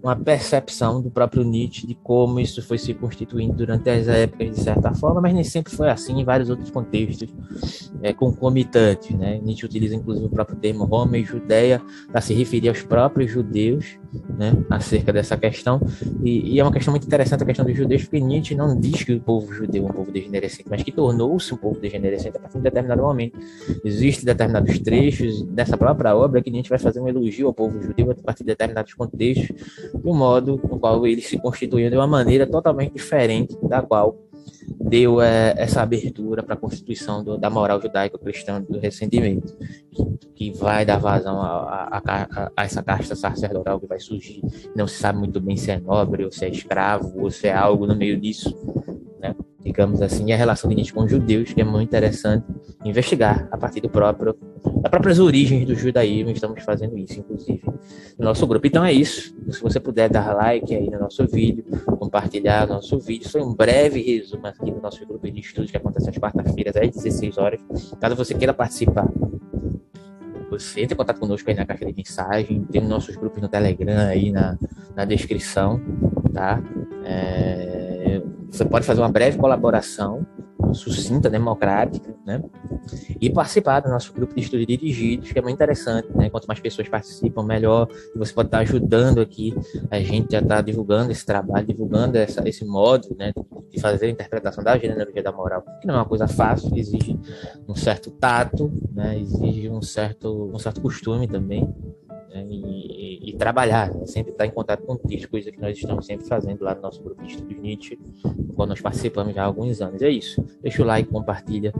uma 0.03 0.15
percepção 0.15 1.03
do 1.03 1.11
próprio 1.11 1.43
Nietzsche 1.43 1.87
de 1.87 1.95
como 1.95 2.39
isso 2.39 2.63
foi 2.63 2.79
se 2.79 2.95
constituindo 2.95 3.55
durante 3.55 3.91
as 3.91 4.09
épocas, 4.09 4.55
de 4.55 4.61
certa 4.61 4.95
forma, 4.95 5.21
mas 5.21 5.35
nem 5.35 5.45
sempre 5.45 5.75
foi 5.75 5.91
assim 5.91 6.21
em 6.21 6.25
vários 6.25 6.49
outros 6.49 6.71
contextos 6.71 7.29
é, 8.03 8.13
concomitantes. 8.13 9.17
Né? 9.17 9.41
Nietzsche 9.43 9.67
utiliza 9.67 9.95
inclusive 9.95 10.27
o 10.27 10.31
próprio 10.31 10.57
termo 10.57 10.85
Roma 10.85 11.19
e 11.19 11.25
Judéia 11.25 11.83
para 12.11 12.21
se 12.21 12.33
referir 12.33 12.69
aos 12.69 12.83
próprios 12.83 13.31
judeus 13.31 13.99
né, 14.29 14.53
acerca 14.69 15.13
dessa 15.13 15.37
questão. 15.37 15.81
E, 16.23 16.55
e, 16.55 16.61
é 16.61 16.63
uma 16.63 16.73
questão 16.73 16.93
muito 16.93 17.07
interessante 17.07 17.43
a 17.43 17.47
questão 17.47 17.65
dos 17.65 17.77
judeus, 17.77 18.03
porque 18.03 18.21
Nietzsche 18.21 18.55
não 18.55 18.79
diz 18.79 19.03
que 19.03 19.13
o 19.13 19.21
povo 19.21 19.53
judeu 19.53 19.87
é 19.87 19.91
um 19.91 19.93
povo 19.93 20.11
degenerescente, 20.11 20.69
mas 20.69 20.83
que 20.83 20.93
tornou-se 20.93 21.53
um 21.55 21.57
povo 21.57 21.79
degenerescente 21.79 22.37
a 22.37 22.41
partir 22.41 22.59
de 22.59 22.65
determinado 22.65 23.03
momento. 23.03 23.39
Existem 23.85 24.25
determinados 24.25 24.79
trechos 24.79 25.43
dessa 25.45 25.77
própria 25.77 26.17
obra 26.17 26.43
que 26.43 26.51
Nietzsche 26.51 26.71
vai 26.71 26.79
fazer 26.79 27.01
um 27.01 27.09
elogio 27.09 27.47
ao 27.47 27.55
povo 27.55 27.81
judeu 27.81 28.11
a 28.11 28.15
partir 28.15 28.43
de 28.43 28.49
determinados 28.49 28.95
contextos, 28.95 29.57
do 29.95 30.15
modo 30.15 30.61
no 30.63 30.79
qual 30.79 31.07
eles 31.07 31.27
se 31.27 31.39
constituíam 31.39 31.91
de 31.91 31.97
uma 31.97 32.07
maneira 32.07 32.47
totalmente 32.47 32.95
diferente 32.95 33.57
da 33.63 33.83
qual 33.83 34.30
deu 34.79 35.21
é, 35.21 35.55
essa 35.57 35.83
abertura 35.83 36.43
para 36.43 36.55
a 36.55 36.57
constituição 36.57 37.25
do, 37.25 37.37
da 37.37 37.51
moral 37.51 37.81
judaico-cristã 37.81 38.63
do 38.63 38.79
ressentimento, 38.79 39.57
que, 39.91 40.19
que, 40.35 40.51
vai 40.53 40.85
dar 40.85 40.99
vazão 40.99 41.41
a, 41.41 42.01
a, 42.05 42.51
a, 42.57 42.65
essa 42.65 42.83
casta 42.83 43.15
sacerdotal 43.15 43.81
que 43.81 43.87
vai 43.87 43.99
surgir. 43.99 44.43
Não 44.77 44.87
se 44.87 44.99
sabe 44.99 45.19
muito 45.19 45.41
bem 45.41 45.57
se 45.57 45.71
é 45.71 45.81
nobre, 45.81 46.25
ou 46.25 46.31
se 46.31 46.45
é 46.45 46.49
escravo, 46.49 47.21
ou 47.21 47.31
se 47.31 47.49
é 47.49 47.55
algo 47.55 47.87
no 47.87 47.97
meio 47.97 48.19
disso, 48.21 48.55
né? 49.21 49.35
digamos 49.65 50.01
assim, 50.01 50.27
e 50.27 50.33
a 50.33 50.37
relação 50.37 50.69
de 50.69 50.77
Nietzsche 50.77 50.93
com 50.93 51.05
os 51.05 51.11
judeus, 51.11 51.53
que 51.53 51.61
é 51.61 51.65
muito 51.65 51.89
interessante 51.89 52.47
investigar 52.85 53.49
a 53.51 53.59
partir 53.59 53.81
do 53.81 53.89
próprio 53.89 54.37
das 54.83 54.91
próprias 54.91 55.19
origens 55.19 55.67
do 55.67 55.75
judaísmo, 55.75 56.31
estamos 56.31 56.63
fazendo 56.63 56.97
isso, 56.99 57.19
inclusive, 57.19 57.63
no 58.21 58.27
nosso 58.27 58.47
grupo. 58.47 58.67
Então 58.67 58.85
é 58.85 58.93
isso. 58.93 59.35
Se 59.49 59.63
você 59.63 59.81
puder 59.81 60.11
dar 60.11 60.35
like 60.35 60.75
aí 60.75 60.89
no 60.91 61.01
nosso 61.01 61.27
vídeo, 61.27 61.65
compartilhar 61.99 62.69
o 62.69 62.75
nosso 62.75 62.99
vídeo, 63.01 63.29
foi 63.29 63.41
um 63.43 63.55
breve 63.55 64.01
resumo 64.03 64.47
aqui 64.47 64.71
do 64.71 64.81
nosso 64.81 65.05
grupo 65.07 65.29
de 65.29 65.41
estudos 65.41 65.71
que 65.71 65.77
acontece 65.77 66.11
às 66.11 66.17
quarta-feiras, 66.19 66.77
às 66.77 66.91
16 66.91 67.39
horas. 67.39 67.61
Caso 67.99 68.15
você 68.15 68.35
queira 68.35 68.53
participar, 68.53 69.09
você 70.51 70.83
entre 70.83 70.95
em 70.95 70.97
contato 70.97 71.19
conosco 71.19 71.49
aí 71.49 71.57
na 71.57 71.65
caixa 71.65 71.87
de 71.87 71.95
mensagem, 71.95 72.63
tem 72.65 72.83
nossos 72.83 73.17
grupos 73.17 73.41
no 73.41 73.49
Telegram 73.49 74.07
aí 74.07 74.31
na, 74.31 74.59
na 74.95 75.07
descrição, 75.07 75.81
tá? 76.35 76.63
É, 77.05 78.21
você 78.51 78.67
pode 78.67 78.85
fazer 78.85 79.01
uma 79.01 79.11
breve 79.11 79.39
colaboração 79.39 80.27
sucinta, 80.75 81.29
democrática, 81.29 82.15
né? 82.25 82.43
E 83.21 83.31
participar 83.31 83.81
do 83.81 83.89
nosso 83.89 84.13
grupo 84.13 84.35
de 84.35 84.41
estudo 84.41 84.65
dirigidos, 84.65 85.33
que 85.33 85.39
é 85.39 85.43
muito 85.43 85.55
interessante, 85.55 86.09
né? 86.15 86.31
Quanto 86.31 86.47
mais 86.47 86.61
pessoas 86.61 86.89
participam, 86.89 87.43
melhor. 87.43 87.89
E 88.15 88.19
você 88.19 88.33
pode 88.33 88.49
estar 88.49 88.59
ajudando 88.59 89.21
aqui 89.21 89.55
a 89.91 90.01
gente 90.01 90.35
a 90.35 90.41
estar 90.41 90.61
divulgando 90.63 91.13
esse 91.13 91.25
trabalho, 91.25 91.67
divulgando 91.67 92.17
essa, 92.19 92.47
esse 92.49 92.65
modo, 92.65 93.15
né? 93.19 93.33
De 93.71 93.81
fazer 93.81 94.07
a 94.07 94.11
interpretação 94.11 94.63
da 94.63 94.79
genealogia 94.79 95.23
da 95.23 95.33
moral, 95.33 95.65
que 95.81 95.87
não 95.87 95.95
é 95.95 95.99
uma 95.99 96.05
coisa 96.05 96.27
fácil, 96.27 96.77
exige 96.77 97.19
um 97.69 97.75
certo 97.75 98.11
tato, 98.11 98.73
né? 98.93 99.19
Exige 99.19 99.69
um 99.69 99.83
certo, 99.83 100.51
um 100.53 100.59
certo 100.59 100.81
costume 100.81 101.27
também, 101.27 101.69
né, 102.31 102.47
e, 102.49 103.00
e, 103.31 103.37
trabalhar, 103.37 103.93
né, 103.95 104.07
sempre 104.07 104.33
estar 104.33 104.47
em 104.47 104.51
contato 104.51 104.83
com 104.83 104.97
texto, 104.97 105.29
coisa 105.29 105.51
que 105.51 105.61
nós 105.61 105.77
estamos 105.77 106.07
sempre 106.07 106.27
fazendo 106.27 106.63
lá 106.63 106.75
no 106.75 106.83
nosso 106.83 107.03
grupo 107.03 107.23
de 107.23 107.33
estudos 107.33 107.57
Nietzsche, 107.57 107.99
quando 108.55 108.71
nós 108.71 108.81
participamos 108.81 109.35
já 109.35 109.43
há 109.43 109.47
alguns 109.47 109.81
anos. 109.81 110.03
É 110.03 110.09
isso. 110.09 110.45
Deixa 110.63 110.83
o 110.83 110.87
like, 110.87 111.09
compartilha, 111.09 111.73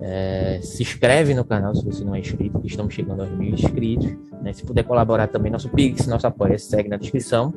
é, 0.00 0.60
se 0.62 0.82
inscreve 0.82 1.34
no 1.34 1.44
canal 1.44 1.74
se 1.74 1.84
você 1.84 2.04
não 2.04 2.14
é 2.14 2.20
inscrito, 2.20 2.60
que 2.60 2.66
estamos 2.66 2.94
chegando 2.94 3.22
aos 3.22 3.30
mil 3.30 3.50
inscritos. 3.50 4.14
Né, 4.42 4.52
se 4.52 4.64
puder 4.64 4.84
colaborar 4.84 5.28
também, 5.28 5.50
nosso 5.50 5.68
Pix, 5.68 6.06
nosso 6.06 6.26
apoio, 6.26 6.58
segue 6.58 6.88
na 6.88 6.96
descrição. 6.96 7.54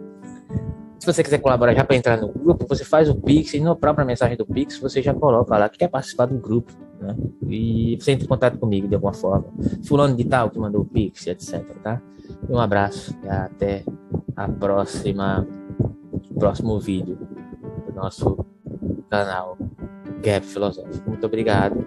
Se 1.00 1.06
você 1.06 1.24
quiser 1.24 1.40
colaborar 1.40 1.74
já 1.74 1.84
para 1.84 1.96
entrar 1.96 2.18
no 2.18 2.28
grupo, 2.28 2.66
você 2.68 2.84
faz 2.84 3.10
o 3.10 3.16
Pix 3.16 3.54
e 3.54 3.60
na 3.60 3.74
própria 3.74 4.06
mensagem 4.06 4.36
do 4.36 4.46
Pix 4.46 4.78
você 4.80 5.02
já 5.02 5.14
coloca 5.14 5.58
lá 5.58 5.70
que 5.70 5.78
quer 5.78 5.88
participar 5.88 6.26
do 6.26 6.38
grupo. 6.38 6.74
Né? 7.00 7.16
E 7.48 7.98
você 8.00 8.12
entra 8.12 8.26
em 8.26 8.28
contato 8.28 8.58
comigo 8.58 8.88
de 8.88 8.96
alguma 8.96 9.14
forma. 9.14 9.46
Fulano 9.86 10.16
de 10.16 10.26
tal 10.26 10.50
que 10.50 10.60
mandou 10.60 10.82
o 10.82 10.86
Pix, 10.86 11.26
etc. 11.26 11.64
Tá? 11.82 12.02
Um 12.47 12.60
abraço 12.60 13.15
e 13.23 13.30
até 13.30 13.84
a 14.36 14.47
próxima 14.47 15.47
próximo 16.39 16.80
vídeo 16.80 17.17
do 17.86 17.93
nosso 17.93 18.45
canal 19.10 19.58
Gap 20.23 20.45
Filosófico. 20.45 21.10
Muito 21.10 21.25
obrigado 21.25 21.86